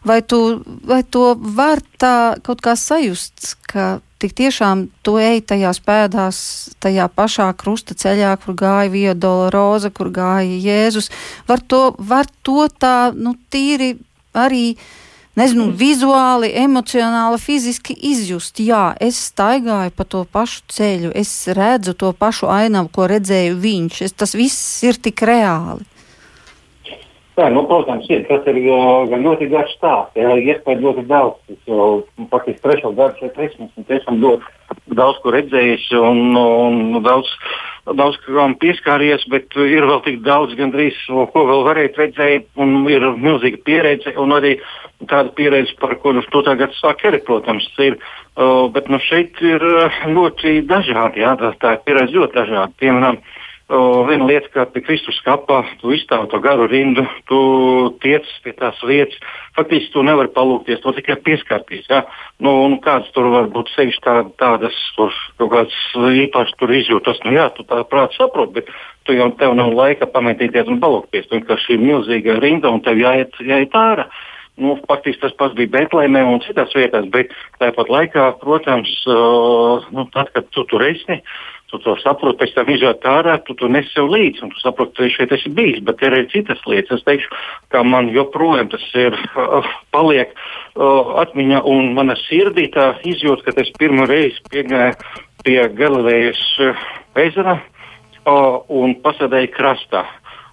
[0.07, 5.79] vai, tu, vai to var tā kaut kā sajust, ka tik tiešām tu ej tajās
[5.83, 6.39] pēdās,
[6.83, 11.11] tajā pašā krusta ceļā, kur gāja Viedola Roza, kur gāja Jēzus,
[11.47, 13.95] var to, var to tā, nu, tīri
[14.35, 14.75] arī
[15.37, 18.59] nezinu, vizuāli, emocionāli, fiziski izjust.
[18.63, 24.01] Jā, es staigāju pa to pašu ceļu, es redzu to pašu ainavu, ko redzēju viņš.
[24.07, 25.85] Es, tas viss ir tik reāli.
[27.39, 28.58] Tā, nu, protams, ir, tas ir
[29.08, 30.17] gan ļoti garš stāsts.
[30.19, 31.38] Jā, iespēja ļoti daudz.
[31.54, 31.86] Es jau
[32.34, 37.32] faktiski trešo gadu šeit esmu, tiešām ļoti daudz ko redzējis un, un daudz,
[37.95, 43.08] daudz kam pieskāries, bet ir vēl tik daudz, gandrīz, ko vēl varētu redzēt, un ir
[43.15, 44.58] milzīga pieredze, un arī
[45.08, 48.02] tāda pieredze, par kuru to tagad sāk arī, protams, ir.
[48.39, 49.63] Uh, bet nu, šeit ir
[50.12, 52.75] ļoti dažādi, jā, tā, tā ir pieredze ļoti dažāda.
[52.84, 57.39] Piemēram, uh, O, viena lieta, ka pie Kristus kapā tu izstāv to garu rindu, tu
[58.01, 59.19] tiec pie tās vietas.
[59.53, 61.86] Faktiski tu nevari palūkties, to tikai pieskarties.
[61.91, 61.99] Ja?
[62.41, 65.77] Nu, kāds tur var būt sevišķi tā, tādas tur, kaut kādas
[66.23, 67.21] īpašas tur izjūtas.
[67.27, 68.73] Nu, jā, tu tā prāti saproti, bet
[69.05, 71.29] tu jau tev nav laika pametīties un palūkties.
[71.29, 74.10] Tu vienkārši ir milzīga rinda un tev jāiet, jāiet ārā.
[74.60, 77.29] Nu, faktiski tas pats bija Betlēmē un citās vietās, bet
[77.62, 81.21] tāpat laikā, protams, uh, nu, tad, kad tu tur esi,
[81.71, 84.95] tu to saproti, pēc tam izjūt ārā, tu to nes sev līdzi, un tu saproti,
[84.97, 85.82] ka šeit esi bijis.
[85.86, 86.99] Bet ir arī citas lietas.
[86.99, 87.29] Es teikšu,
[87.73, 93.63] ka man joprojām tas ir, uh, paliek uh, atmiņā, un mana sirdī tā izjūta, ka
[93.63, 94.97] es pirmo reizi piegāju
[95.45, 96.88] pie Galilejas uh,
[97.21, 100.08] ezera uh, un pasēdēju krastā.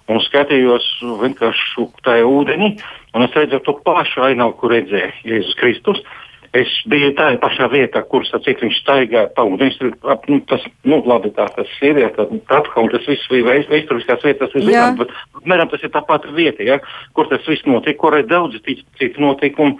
[0.07, 2.77] Un skatījos vienkārši tajā ūdenī,
[3.11, 5.99] un es redzēju to pašu ainavu, kur redzēja Jēzus Kristus.
[5.99, 6.23] Uh,
[6.57, 9.91] Es biju tādā pašā vietā, kur cik viņš staigāja pa ūdeni.
[10.31, 14.55] Nu, tas, nu, labi, tā tas ir sieviete, apkaun, tas viss bija vēsturiskās vietas, tas
[14.55, 16.79] ir zināms, bet, mēram, tas ir tā pati vieta, ja,
[17.17, 19.77] kur tas viss notika, kur ir daudz citu notikumu.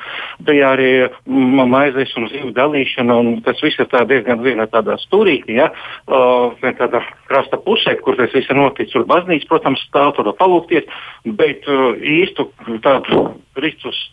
[0.48, 0.92] Bija arī
[1.28, 6.68] maizes un zīvu dalīšana, un tas viss ir tā diezgan vienā tādā stūrītī, ja, uh,
[6.82, 8.94] tādā krasta pusē, kur tas viss ir noticis.
[8.94, 10.86] Tur baznīca, protams, stāv tur palūkties,
[11.40, 12.52] bet uh, īstu
[12.86, 14.08] tādu Kristus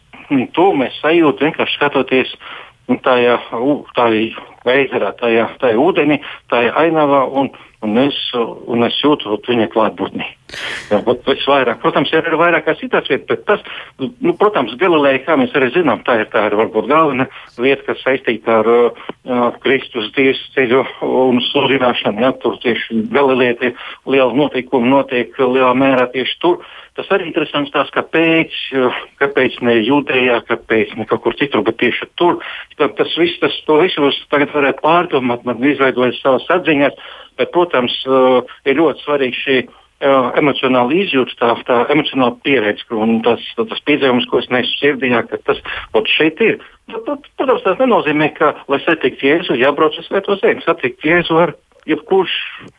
[0.54, 2.32] to mēs sajūtam vienkārši skatoties
[2.88, 3.38] nu, tajā,
[3.96, 4.32] tajā
[4.64, 6.20] ezerā, tajā, tajā ūdenī,
[6.52, 7.24] tajā ainavā.
[7.40, 7.52] Un,
[7.84, 10.26] un es, un es jūtu viņa klātbūtni.
[11.26, 13.64] Visvairāk, protams, ir arī vairāk kā citās vietās, bet tas,
[13.98, 17.26] nu, protams, Galileja, kā mēs arī zinām, tā ir tā ir varbūt galvenā
[17.58, 19.02] vieta, kas saistīta ar uh,
[19.64, 22.22] Kristus dievs ceļu un sludināšanu.
[22.24, 23.74] Ja, tur tieši Galileja tie
[24.06, 26.62] liela notikumi notiek lielā mērā tieši tur.
[26.94, 28.54] Tas arī interesants tās, kāpēc,
[29.18, 32.38] kāpēc ne Jūdejā, kāpēc ne kaut kur citur, bet tieši tur.
[32.78, 36.98] Tas viss, tas, to visu tagad varētu pārdomāt, man izveidojot savas atziņas.
[37.38, 43.16] Bet, protams, uh, ir ļoti svarīgi šī uh, emocionāla izjūta, tā, tā emocionāla pieredze un
[43.26, 45.58] tas, tas piedzīvums, ko es nesu sirdī, ka tas
[46.14, 46.60] šeit ir.
[46.92, 50.62] Protams, tas nenozīmē, ka, lai satiktu Jēzu, jābrauc uz Svēto zemi.
[50.62, 51.56] Satikt Jēzu ar
[51.88, 52.32] jebkurš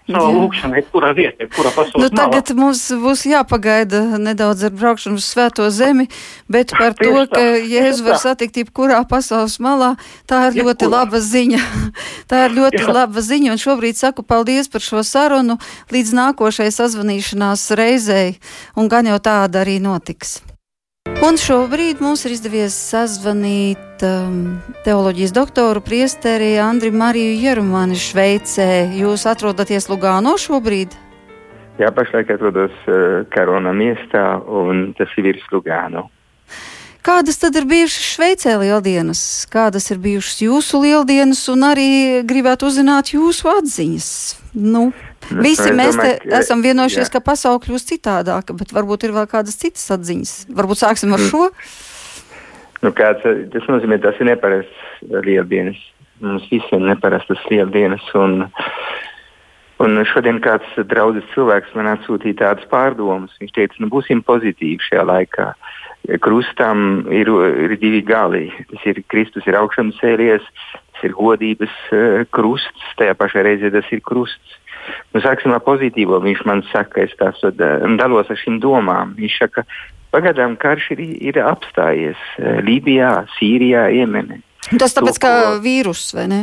[0.10, 2.58] savā lūkšanā, jebkurā vietā, jebkurā pasaules nu, tagad malā.
[2.62, 6.08] mums būs jāpagaida nedaudz ar braukšanu uz Svēto zemi,
[6.50, 9.94] bet par to, ka Jēzu var satikt jebkurā pasaules malā,
[10.30, 10.94] tā ir ļoti jebkurā.
[10.96, 11.62] laba ziņa.
[12.32, 12.90] tā ir ļoti Jā.
[13.02, 15.60] laba ziņa, un šobrīd saku paldies par šo sarunu
[15.94, 18.36] līdz nākošai sazvanīšanās reizei,
[18.76, 20.40] un gan jau tāda arī notiks.
[21.26, 28.68] Un šobrīd mums ir izdevies sazvanīt um, teoloģijas doktoru priesteri Andri Mariju Jerumani Šveicē.
[28.94, 30.94] Jūs atrodaties Lugāno šobrīd?
[31.82, 36.06] Jā, pašlaik atrodos uh, Karona miestā, un tas ir virs Lugāno.
[37.06, 39.20] Kādas tad ir bijušas Šveicē lieldienas?
[39.54, 41.90] Kādas ir bijušas jūsu lieldienas, un arī
[42.26, 44.08] gribētu uzzināt jūsu atziņas?
[44.58, 44.88] Nu,
[45.30, 47.14] Visi mēs domāju, ka, esam vienojušies, jā.
[47.14, 50.34] ka pasaule kļūst citādāka, bet varbūt ir vēl kādas citas atziņas.
[50.58, 51.30] Varbūt sāksim ar mm.
[51.30, 51.50] šo.
[52.86, 55.80] Nu, kāds, tas nozīmē, tas ir neparasts lieldienas.
[56.26, 58.06] Mums visiem neparastas lieldienas.
[58.18, 58.48] Un,
[59.86, 63.34] un šodien kāds draudzes cilvēks man atsūtīja tādas pārdomas.
[63.42, 65.52] Viņš teica, nu būsim pozitīvi šajā laikā.
[66.22, 67.30] Krustam ir,
[67.66, 68.50] ir divi gali.
[68.72, 73.90] Tas ir Kristus ir augšām cēlies, tas ir godības uh, krusts, tajā pašā reizē tas
[73.96, 74.62] ir krusts
[75.14, 76.20] Nu, sāksim ar pozitīvo.
[76.24, 77.54] Viņš man saka, es tās uh,
[78.00, 79.16] dalos ar šīm domām.
[79.20, 79.66] Viņš saka,
[80.14, 84.42] pagaidām karš ir, ir apstājies uh, Lībijā, Sīrijā, Jemenē.
[84.82, 86.42] Tas tāpēc, ka vīrus vai ne?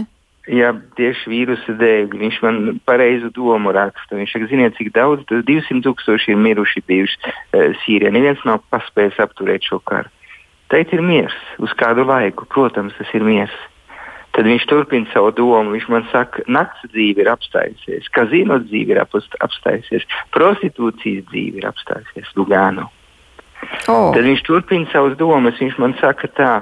[0.51, 2.17] Jā, tieši vīrusa dēļ.
[2.19, 2.57] Viņš man
[2.89, 4.17] pareizu domu raksta.
[4.19, 8.11] Viņš saka, ziniet, cik daudz, tas 200 tūkstoši ir miruši bijuši uh, Sīrijā.
[8.11, 10.11] Neviens nav paspējis apturēt šo karu.
[10.73, 12.49] Teikt ir miers uz kādu laiku.
[12.51, 13.55] Protams, tas ir miers.
[14.33, 15.77] Tad viņš turpina savu domu.
[15.77, 22.33] Viņš man saka, nakts dzīve ir apstājusies, kazino dzīve ir apstājusies, prostitūcijas dzīve ir apstājusies
[22.39, 22.89] Lugānu.
[23.87, 24.11] Oh.
[24.11, 25.61] Tad viņš turpina savas domas.
[25.61, 26.53] Viņš man saka, tā,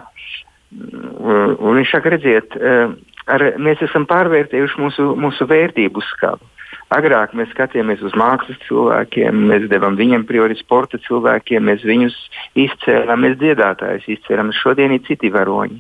[0.75, 2.91] un viņš saka, redziet, eh,
[3.27, 6.43] ar, mēs esam pārvērtējuši mūsu, mūsu vērtību skalu.
[6.91, 12.17] Agrāk mēs skatījāmies uz mākslas cilvēkiem, mēs devām viņiem prioritāti sporta cilvēkiem, mēs viņus
[12.59, 14.51] izcēlām, mēs dziedātājus izcēlām.
[14.59, 15.79] Šodien ir citi varoņi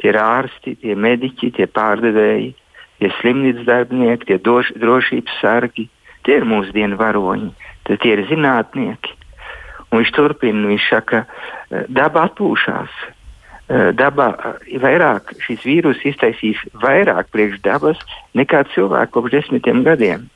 [0.00, 2.54] tie ir ārsti, tie mediķi, tie pārdevēji,
[3.00, 5.88] tie slimnīcas darbinieki, tie doš, drošības sargi.
[6.26, 7.52] Tie ir mūsdienu varoņi,
[7.86, 9.12] tie ir zinātnieki.
[9.92, 11.20] Un viņš turpina, viņš saka,
[11.86, 12.90] daba atpūšās.
[13.68, 14.28] Dabā
[14.78, 17.98] vairāk šis vīrus iztaisīs vairāk priekš dabas
[18.38, 20.28] nekā cilvēku kopš desmitiem gadiem.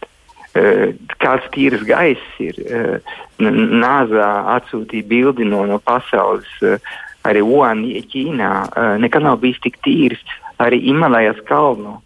[0.51, 2.59] Kāds tīrs gaiss ir,
[3.39, 6.51] nāzā atsūtīja bildi no, no pasaules,
[7.23, 8.51] arī Wuhan, Ķīnā,
[8.99, 10.25] nekad nav bijis tik tīrs,
[10.59, 12.01] arī Imalajas kalnu.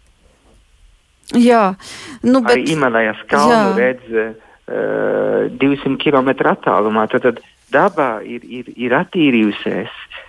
[1.33, 1.73] Jā,
[2.21, 2.53] nu, bet.
[2.53, 3.77] Arī Imalajas kalnu jā.
[3.81, 7.07] redz uh, 200 km attālumā.
[7.09, 7.41] Tad, tad
[7.73, 9.89] dabā ir, ir, ir attīrījusies.
[9.89, 10.24] Nu,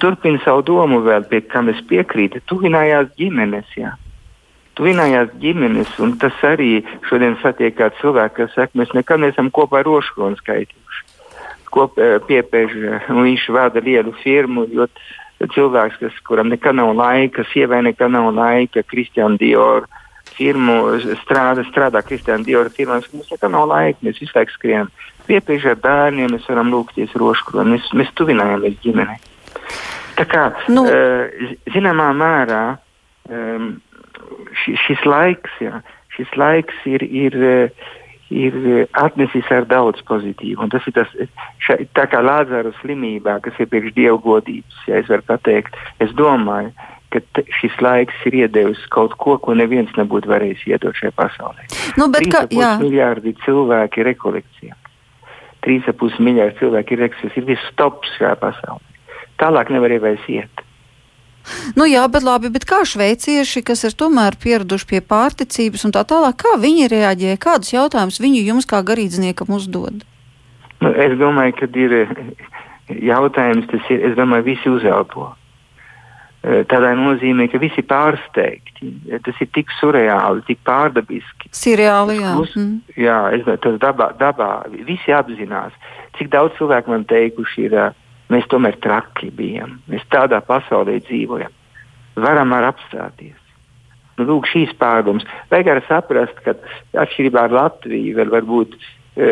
[0.00, 2.42] turpina savu domu vēl, pie kam es piekrītu.
[2.50, 3.94] Tuvinājās ģimenes, jā.
[4.78, 9.82] Tuvinājās ģimenes, un tas arī šodien satiek kā cilvēki, kas saka, mēs nekad neesam kopā
[9.84, 11.02] roškronu skaitījuši.
[11.72, 11.96] Kop,
[12.28, 12.76] piepēž,
[13.12, 14.86] un viņš vada lielu firmu, jo
[15.42, 19.88] cilvēks, kas, kuram nekad nav laika, sievai nekad nav laika, Kristiāna Diora
[20.32, 20.76] firmu
[21.24, 24.92] strādā, strādā Kristiāna Diora firmās, mums nekad nav laika, mēs visu laiku skrienam.
[25.28, 29.20] Piepiež ar bērniem, mēs varam lūgties roškroni, mēs, mēs tuvinājāmies ģimenei.
[30.18, 30.84] Tā kā nu.
[30.84, 32.64] uh, zināmā mērā
[33.30, 33.72] um,
[34.62, 35.80] ši, šis laiks, jā,
[36.16, 37.36] šis laiks ir, ir,
[38.32, 38.56] ir
[38.98, 40.60] atnesis ar daudz pozitīvu.
[40.64, 41.12] Un tas ir tas,
[41.64, 46.12] ša, tā kā Lāzara slimībā, kas ir priekš dievu godības, ja es varu pateikt, es
[46.18, 46.72] domāju,
[47.12, 51.66] ka šis laiks ir iedevis kaut ko, ko neviens nebūtu varējis iedot šajā pasaulē.
[52.00, 52.76] Nu, bet kā, jā.
[52.80, 54.78] Miljārdi cilvēki ir rekolekcija.
[55.62, 57.36] 3,5 miljārdi cilvēki ir rekolekcija.
[57.42, 58.91] Ir viss tops šajā pasaulē.
[59.42, 60.62] Tālāk nevar vairs iet.
[61.74, 66.04] Nu jā, bet labi, bet kā šveicieši, kas ir tomēr pieraduši pie pārticības un tā
[66.06, 70.04] tālāk, kā viņi reaģē, kādus jautājumus viņi jums kā garīdzniekam uzdod?
[70.82, 71.96] Nu, es domāju, ka ir
[73.02, 75.32] jautājums, tas ir, es domāju, visi uzelpo.
[76.42, 78.88] Eh, tādā nozīmē, ka visi pārsteigti.
[79.22, 81.52] Tas ir tik surreāli, tik pārdabiski.
[81.54, 82.32] Sirreāli, jā.
[82.34, 82.96] Plus, mm.
[82.98, 84.50] Jā, es, tas dabā, dabā
[84.88, 85.76] visi apzinās,
[86.18, 87.94] cik daudz cilvēku man teikuši ir, eh,
[88.32, 91.52] mēs tomēr traki bijām, mēs tādā pasaulē dzīvojam.
[92.22, 93.38] Varam ar apstāties.
[94.18, 95.24] Nu, lūk, šīs pārdomas.
[95.50, 96.56] Vajag arī saprast, ka
[97.04, 99.30] atšķirībā ar Latviju, vēl varbūt e,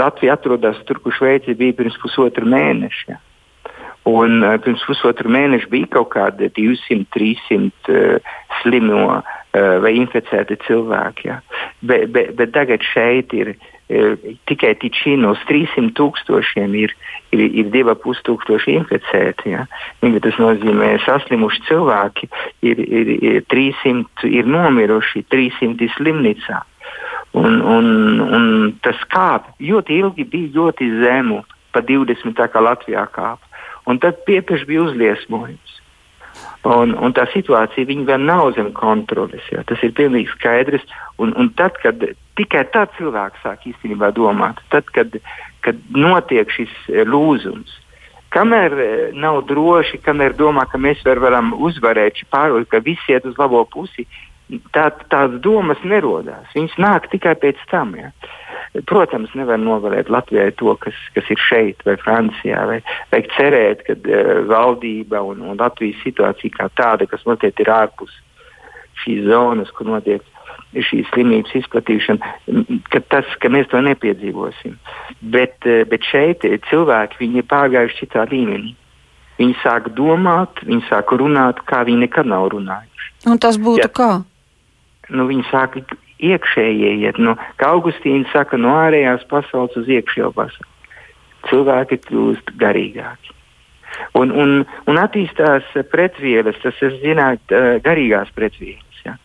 [0.00, 3.18] Latvija atrodas tur, kur Šveice bija pirms pusotra mēneša.
[4.08, 8.30] Un uh, pirms pusotra mēneša bija kaut kādi 200, 300 uh,
[8.62, 9.24] slimo uh,
[9.84, 11.28] vai inficēti cilvēki.
[11.28, 11.40] Ja.
[11.84, 13.52] Be, be, bet tagad šeit ir
[13.90, 16.94] uh, tikai Tičinos 300 tūkstošiem ir,
[17.34, 19.54] ir, ir 2,5 tūkstoši inficēti.
[19.54, 19.66] Ja.
[20.00, 22.30] Tas nozīmē, ka saslimuši cilvēki
[22.70, 26.62] ir, ir, ir 300, ir nomiruši 300 slimnīcā.
[27.38, 27.86] Un, un,
[28.26, 28.46] un
[28.82, 33.46] tas kāp ļoti ilgi bija ļoti zemu, pa 20 tā kā Latvijā kāpa.
[33.86, 35.79] Un tad piepieši bija uzliesmojums.
[36.68, 39.44] Un, un tā situācija vēl nav zem kontroles.
[39.48, 39.62] Jā.
[39.64, 40.84] Tas ir pilnīgi skaidrs.
[41.16, 42.02] Un, un tad, kad
[42.36, 45.16] tikai tad cilvēks sāk īstenībā domāt, tad, kad,
[45.64, 47.72] kad notiek šis eh, lūzums,
[48.34, 53.40] kamēr eh, nav droši, kamēr domā, ka mēs varam uzvarēt, pārvarēt, ka visi iet uz
[53.40, 54.06] labo pusi,
[54.74, 56.48] tā, tādas domas nerodās.
[56.54, 57.96] Viņas nāk tikai pēc tam.
[57.96, 58.12] Ja.
[58.86, 62.60] Protams, nevar novēlēt Latvijai to, kas, kas ir šeit, vai Francijā.
[62.70, 62.76] Vai,
[63.10, 68.12] vajag cerēt, ka uh, valdība un, un Latvijas situācija kā tāda, kas notiek ir ārpus
[69.02, 70.22] šīs zonas, kur notiek
[70.70, 72.34] šī slimības izplatīšana,
[72.94, 74.76] ka, tas, ka mēs to nepiedzīvosim.
[75.34, 78.76] Bet, uh, bet šeit cilvēki ir pārgājuši citā līmenī.
[79.40, 83.10] Viņi sāk domāt, viņi sāk runāt, kā viņi nekad nav runājuši.
[83.32, 84.12] Un tas būtu ja, kā?
[85.10, 85.80] Nu, viņi sāk
[86.20, 87.18] iekšējie iet.
[87.22, 90.68] No, kā Augustīna saka, no ārējās pasaules uz iekšējo pasauli.
[91.48, 93.36] Cilvēki kļūst garīgāki.
[94.16, 94.52] Un, un,
[94.88, 97.42] un attīstās pretvielas, tas ir zināt,
[97.84, 99.16] garīgās pretvielas, ja?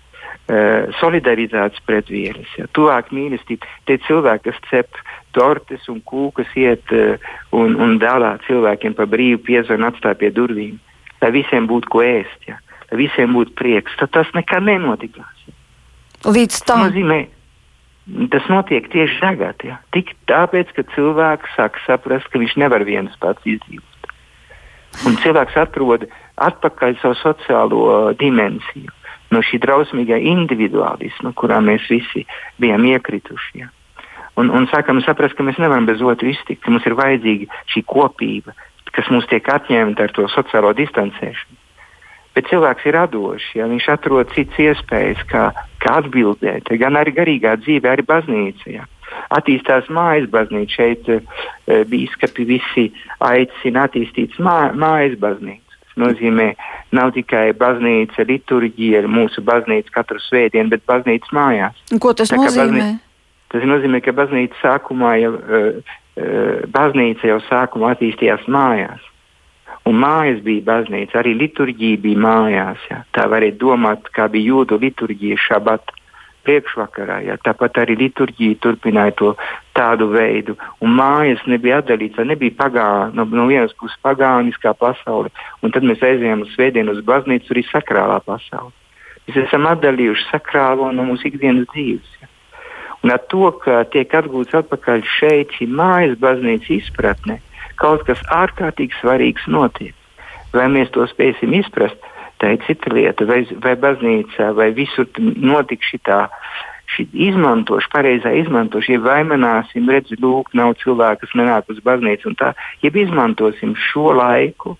[0.99, 2.67] solidaritātes pretvielas, ja?
[2.77, 3.67] tuvāk mīlestība.
[3.89, 4.99] Tie cilvēki, kas cep
[5.37, 10.79] tortes un kūkas, iet un, un dāvā cilvēkiem pa brīvu piezu un atstāja pie durvīm,
[11.21, 12.59] lai visiem būtu ko ēst, ja?
[12.89, 15.45] lai visiem būtu prieks, tad tas nekad nenotikās.
[15.47, 15.54] Ja?
[16.25, 16.85] Līdz tam.
[16.87, 17.19] Nozīmē,
[18.33, 19.61] tas notiek tieši tagad.
[19.65, 19.79] Ja?
[19.93, 24.11] Tik tāpēc, ka cilvēks sāk saprast, ka viņš nevar viens pats izdzīvot.
[25.05, 26.05] Un cilvēks atrod
[26.41, 28.93] atpakaļ savu sociālo uh, dimensiju
[29.33, 32.23] no šī drausmīgā individuālisma, kurā mēs visi
[32.61, 33.63] bijām iekrituši.
[33.63, 33.71] Ja?
[34.39, 37.83] Un, un sākam saprast, ka mēs nevaram bez otru iztikt, ka mums ir vajadzīga šī
[37.89, 38.55] kopība,
[38.95, 41.64] kas mums tiek atņemta ar to sociālo distancēšanu.
[42.35, 45.45] Bet cilvēks ir radošs, ja viņš atrod citas iespējas, kā,
[45.83, 46.67] kā atbildēt.
[46.81, 48.67] Gan arī garīgā dzīvē, arī baznīca.
[48.73, 48.87] Ja.
[49.35, 50.73] Attīstās mājas baznīca.
[50.75, 51.21] Šeit e,
[51.87, 52.89] biskupi visi
[53.23, 55.79] aicina attīstīt mā, mājas baznīcu.
[55.85, 56.49] Tas nozīmē,
[56.95, 61.83] nav tikai baznīca, liturģija, mūsu baznīca katru svētdienu, bet baznīca mājās.
[62.03, 62.67] Ko tas Tā, nozīmē?
[62.67, 63.01] Baznīca,
[63.55, 65.33] Tas nozīmē, ka baznīca sākumā jau,
[66.75, 69.03] baznīca jau sākumā attīstījās mājās.
[69.85, 72.87] Un mājas bija baznīca, arī liturģija bija mājās.
[72.89, 73.03] Jā.
[73.13, 75.93] Tā varēja domāt, kā bija jūdu liturģija šabat
[76.45, 77.19] priekšvakarā.
[77.27, 77.35] Jā.
[77.45, 79.33] Tāpat arī liturģija turpināja to
[79.77, 80.57] tādu veidu.
[80.81, 86.01] Un mājas nebija atdalīts, nebija pagāna, no, no vienas puses pagāniskā pasaule, un tad mēs
[86.01, 88.73] aizējām uz svētdienu uz baznīcu, tur ir sakrālā pasaule.
[89.25, 92.17] Mēs esam atdalījuši sakrālo no mūsu ikdienas dzīves.
[92.21, 92.29] Jā.
[93.05, 97.37] Un ar to, ka tiek atgūts atpakaļ šeit, šī mājas baznīcas izpratne,
[97.81, 99.95] kaut kas ārkārtīgi svarīgs notiek.
[100.55, 101.97] Vai mēs to spēsim izprast,
[102.39, 103.27] tā ir cita lieta.
[103.27, 105.93] Vai, vai baznīcā, vai visur notiks.
[106.95, 112.51] Šī izmantošana, pareizā izmantošana, ja vaimanāsim, redz, lūk, nav cilvēku, kas nenāk uz baznīcu, tā,
[112.85, 114.75] ja izmantosim šo laiku,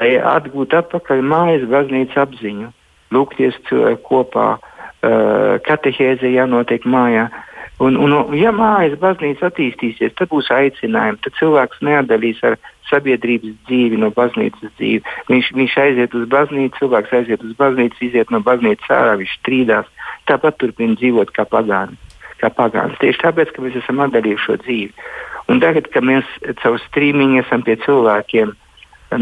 [0.00, 2.70] lai atgūtu atpakaļ mājas baznīcas apziņu,
[3.12, 3.60] lūgties
[4.08, 7.51] kopā, uh, katehēze jānotiek mājā, uh,
[7.82, 11.18] Un, un, ja mājas baznīca attīstīsies, tad būs aicinājumi.
[11.24, 12.54] Tad cilvēks neatdalīs ar
[12.86, 15.02] sabiedrības dzīvi no baznīcas dzīvi.
[15.30, 19.90] Viņš, viņš aiziet uz baznīcu, cilvēks aiziet uz baznīcu, iziet no baznīcas ārā, viņš strīdās.
[20.30, 21.98] Tāpat turpina dzīvot kā pagāni.
[22.38, 22.94] Kā pagāns.
[23.02, 25.10] Tieši tāpēc, ka mēs esam atdalījuši šo dzīvi.
[25.50, 28.54] Un tagad, kad mēs caur strīmiņu esam pie cilvēkiem,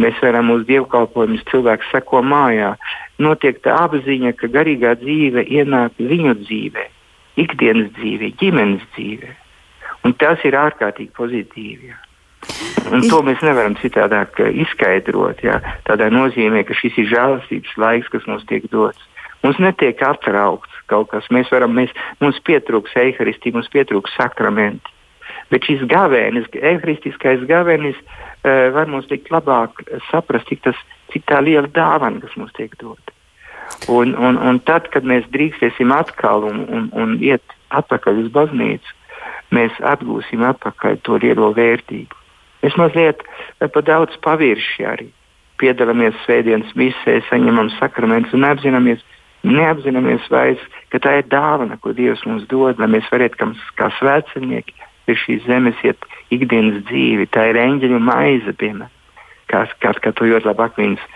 [0.04, 2.74] mēs varam uz dievkalpojumus, cilvēks seko mājā,
[3.24, 6.96] notiek tā apziņa, ka garīgā dzīve ienāk viņu dzīvēm
[7.42, 9.34] ikdienas dzīvē, ģimenes dzīvē.
[10.06, 11.90] Un tas ir ārkārtīgi pozitīvi.
[11.90, 11.98] Jā.
[12.90, 15.42] Un to mēs nevaram citādāk eh, izskaidrot.
[15.44, 15.58] Jā.
[15.88, 19.02] Tādā nozīmē, ka šis ir žēlastības laiks, kas mums tiek dots.
[19.44, 21.28] Mums netiek atraukts kaut kas.
[21.32, 24.96] Mēs varam, mēs, mums pietrūks eharistija, mums pietrūks sakramenti.
[25.50, 29.80] Bet šis gavēnis, eharistiskais gavēnis, uh, var mums likt labāk
[30.10, 30.82] saprast, cik, tas,
[31.14, 33.14] cik tā liela dāvana, kas mums tiek dota.
[33.88, 37.42] Un, un, un tad, kad mēs drīkstēsim atkal un, un, un iet
[37.74, 38.96] atpakaļ uz baznīcu,
[39.54, 42.18] mēs atgūsim atpakaļ to lielo vērtību.
[42.64, 45.08] Mēs mazliet eh, pa daudz pavirši arī
[45.60, 49.02] piedalāmies svētdienas misē, saņemam sakramentus un apzināmies,
[49.44, 50.62] neapzināmies vairs,
[50.92, 55.44] ka tā ir dāvana, ko Dievs mums dod, lai mēs varētu kā svētceļnieki pie šīs
[55.48, 57.28] zemes iet ikdienas dzīvi.
[57.34, 58.99] Tā ir eņģeļu maize, piemēram
[59.50, 61.06] kā, kā, kā to ļoti labi Akvīns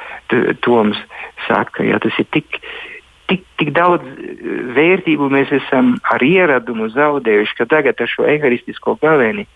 [0.65, 1.01] Toms
[1.47, 2.59] saka, ja tas ir tik,
[3.31, 4.41] tik, tik daudz eh,
[4.77, 9.47] vērtību mēs esam ar ieradumu zaudējuši, ka tagad ar šo eharistisko gavēni,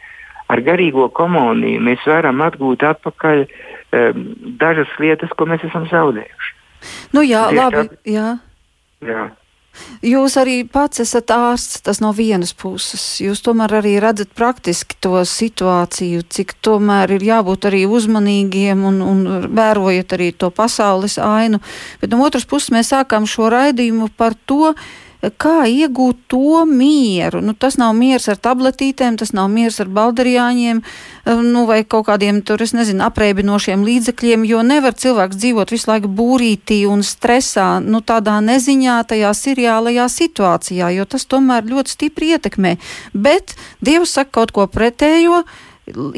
[0.48, 4.22] ar garīgo komuniju mēs varam atgūt atpakaļ um,
[4.60, 6.54] dažas lietas, ko mēs esam zaudējuši.
[7.12, 8.28] Nu jā, Tieši labi, tā, jā.
[9.04, 9.26] jā.
[10.04, 13.02] Jūs arī pats esat ārsts, tas no vienas puses.
[13.22, 19.50] Jūs tomēr arī redzat praktiski to situāciju, cik tomēr ir jābūt arī uzmanīgiem un, un
[19.58, 21.58] vērojot arī to pasaules ainu.
[22.00, 24.74] Bet no otras puses mēs sākām šo raidījumu par to,
[25.18, 27.40] kā iegūt to mieru.
[27.42, 32.06] Nu, tas nav miers ar tabletītēm, tas nav miers ar baldarījāņiem eh, nu, vai kaut
[32.08, 37.78] kādiem tur, es nezinu, apreibinošiem līdzekļiem, jo nevar cilvēks dzīvot visu laiku būrītī un stresā,
[37.82, 42.76] nu, tādā neziņā, tajā seriālajā situācijā, jo tas tomēr ļoti stipri ietekmē.
[43.14, 45.42] Bet Dievs saka kaut ko pretējo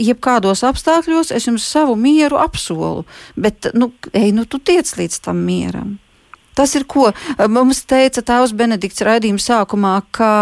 [0.00, 3.06] jebkādos apstākļos es jums savu mieru apsolu,
[3.38, 5.98] bet, nu, ej, nu, tu tiec līdz tam mieram.
[6.60, 7.08] Tas ir ko
[7.48, 10.32] mums teica Tēvs Benedikts raidījuma sākumā, ka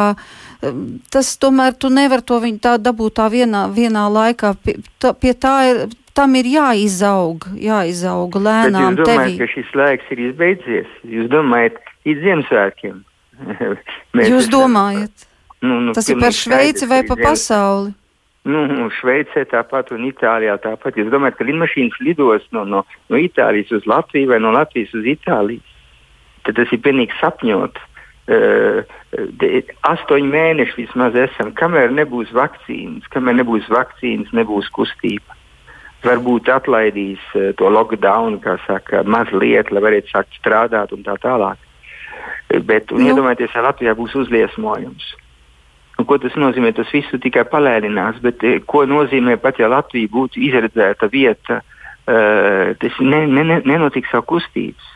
[1.15, 4.57] tas tomēr tu nevar to viņu tā dabūt tā vienā, vienā laikā.
[4.65, 5.85] Pie tā, pie tā ir,
[6.19, 8.99] tam ir jāizaug, jāizaug lēnām.
[8.99, 9.39] Bet jūs domājat, tevi.
[9.39, 10.99] ka šis laiks ir izbeidzies?
[11.07, 12.99] Jūs domājat, līdz Ziemassvētkiem?
[14.33, 15.29] jūs domājat?
[15.63, 17.95] Nu, nu, tas ir par Šveici vai pa pasauli?
[18.49, 20.97] Nu, Šveicē tāpat un Itālijā tāpat.
[20.97, 25.07] Jūs domājat, ka lidmašīnas lidos no, no, no Itālijas uz Latviju vai no Latvijas uz
[25.15, 25.61] Itāliju?
[26.49, 27.79] Tad tas ir pilnīgi sapņot.
[28.29, 28.83] Uh,
[29.89, 35.37] astoņi mēneši vismaz esam, kamēr nebūs vakcīnas, kamēr nebūs vakcīnas, nebūs kustība.
[36.05, 41.65] Varbūt atlaidīs uh, to lockdown, kā saka, mazliet, lai varētu sākt strādāt un tā tālāk.
[42.69, 43.01] Bet nu.
[43.05, 45.09] iedomājieties, ja Latvijā būs uzliesmojums.
[45.99, 46.71] Un ko tas nozīmē?
[46.77, 53.01] Tas viss tikai palēninās, bet ko nozīmē pat, ja Latvija būtu izredzēta vieta, uh, tas
[53.01, 54.95] ne, ne, ne, nenotiks savu kustības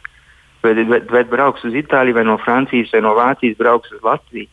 [0.62, 4.48] vai, vai, vai brauks uz Itāliju, vai no Francijas, vai no Vācijas brauks uz Latviju.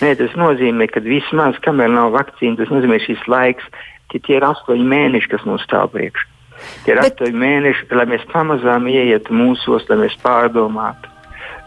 [0.00, 3.66] Nē, tas nozīmē, ka vismaz kamēr nav vakcīna, tas nozīmē šis laiks,
[4.12, 6.28] tie, tie ir astoņi mēneši, kas mums stāv priekšā.
[6.84, 7.14] Tie ir Bet...
[7.14, 11.10] astoņi mēneši, lai mēs pamazām ieietu mūsos, lai mēs pārdomātu,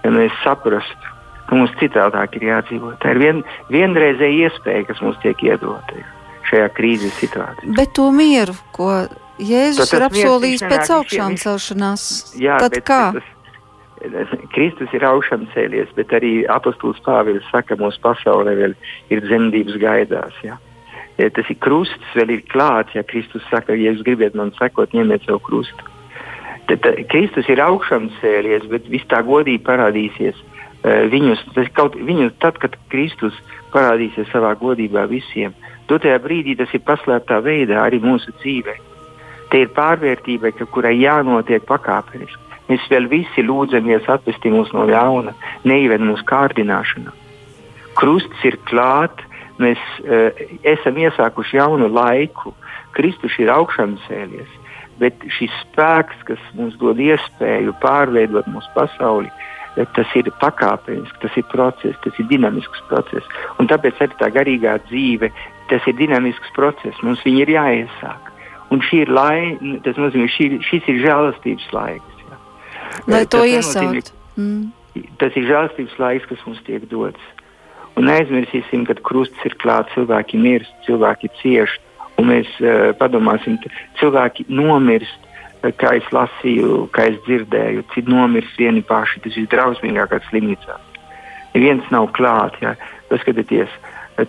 [0.06, 1.14] lai mēs saprastu,
[1.50, 2.98] ka mums citādāk ir jādzīvot.
[3.04, 6.06] Tā ir vien, vienreizēja iespēja, kas mums tiek iedota
[6.50, 7.76] šajā krīzes situācijā.
[7.76, 8.94] Bet to mieru, ko
[9.42, 12.04] Jēzus ir apsolījis pēc augšām celšanās,
[12.38, 13.00] jā, tad kā?
[13.18, 13.32] Tas,
[14.54, 18.76] Kristus ir augšām cēlies, bet arī apustulis Pāvils saka, mūsu pasaulē vēl
[19.14, 20.36] ir dzemdības gaidās.
[20.44, 20.58] Ja?
[21.18, 25.28] Tas ir krusts, vēl ir klāts, ja Kristus saka, ja jūs gribat man sekot, ņemiet
[25.28, 25.92] savu krustu.
[26.68, 31.44] Tad, tad Kristus ir augšām cēlies, bet viss tā godīgi parādīsies uh, viņus,
[31.76, 33.36] kaut, viņus, tad, kad Kristus
[33.74, 35.56] parādīsies savā godībā visiem.
[35.88, 38.76] Dotajā brīdī tas ir paslēptā veidā arī mūsu dzīvē.
[39.52, 42.43] Te ir pārvērtība, kurai jānotiek pakāpeniski.
[42.70, 45.34] Mēs vēl visi lūdzamies atvesti mūs no ļauna,
[45.68, 47.12] neieved mūsu kārdināšanā.
[48.00, 49.24] Krusts ir klāt,
[49.62, 50.32] mēs uh,
[50.66, 52.54] esam iesākuši jaunu laiku,
[52.96, 54.50] Kristus ir augšām cēlies,
[55.02, 59.32] bet šis spēks, kas mums dod iespēju pārveidot mūsu pasauli,
[59.74, 63.26] tas ir pakāpenisks, tas ir process, tas ir dinamisks process.
[63.58, 65.32] Un tāpēc arī tā garīgā dzīve,
[65.72, 68.30] tas ir dinamisks process, mums viņi ir jāiesāk.
[68.74, 72.13] Un šī ir laika, tas nozīmē, šī, šis ir žēlastības laiks.
[73.10, 74.14] Lai to iesākt.
[74.38, 74.72] Mm.
[75.22, 77.32] Tas ir žēlastības laiks, kas mums tiek dots.
[77.98, 81.76] Un neaizmirsīsim, ka krusts ir klāts, cilvēki mirst, cilvēki cieš,
[82.18, 83.60] un mēs uh, padomāsim,
[84.00, 85.30] cilvēki nomirst
[85.72, 89.22] kā es lasīju, kā es dzirdēju, cik nomirst vieni paši.
[89.24, 90.78] Tas ir drausmīgākais slimnīcā.
[91.54, 92.60] Neviens nav klāts.
[92.62, 92.76] Ja.
[93.12, 93.72] Paskatieties,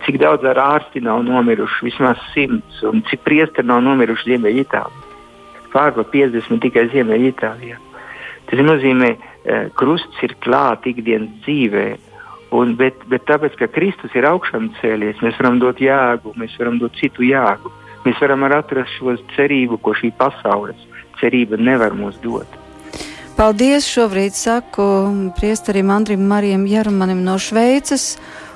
[0.05, 5.03] cik daudz ar ārsti nav nomiruši, vismaz simts, un cik priesteri nav nomiruši Ziemeļitālijā.
[5.73, 7.81] Pārpa 50 tikai Ziemeļitālijā.
[8.49, 9.15] Tas nozīmē,
[9.45, 11.87] ka krusts ir klāts ikdienas dzīvē.
[12.55, 16.77] Un, bet, bet tāpēc, ka Kristus ir augšām cēlies, mēs varam dot jēgu, mēs varam
[16.79, 17.71] dot citu jēgu.
[18.05, 20.77] Mēs varam atrast šo cerību, ko šī pasaules
[21.19, 22.47] cerība nevar mums dot.
[23.35, 23.87] Paldies!
[23.91, 24.85] Šobrīd saku
[25.35, 28.15] priesterim Andrim Marijam Jarumanim no Šveices.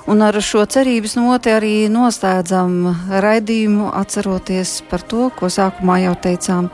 [0.09, 2.77] Un ar šo cerības noti arī noslēdzam
[3.25, 6.69] raidījumu, atceroties par to, ko sākumā jau teicām.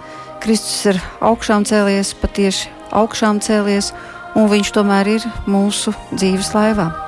[0.45, 3.89] Kristus ir augšām cēlies, patiesi augšām cēlies,
[4.37, 7.04] un viņš tomēr ir mūsu dzīves laivā.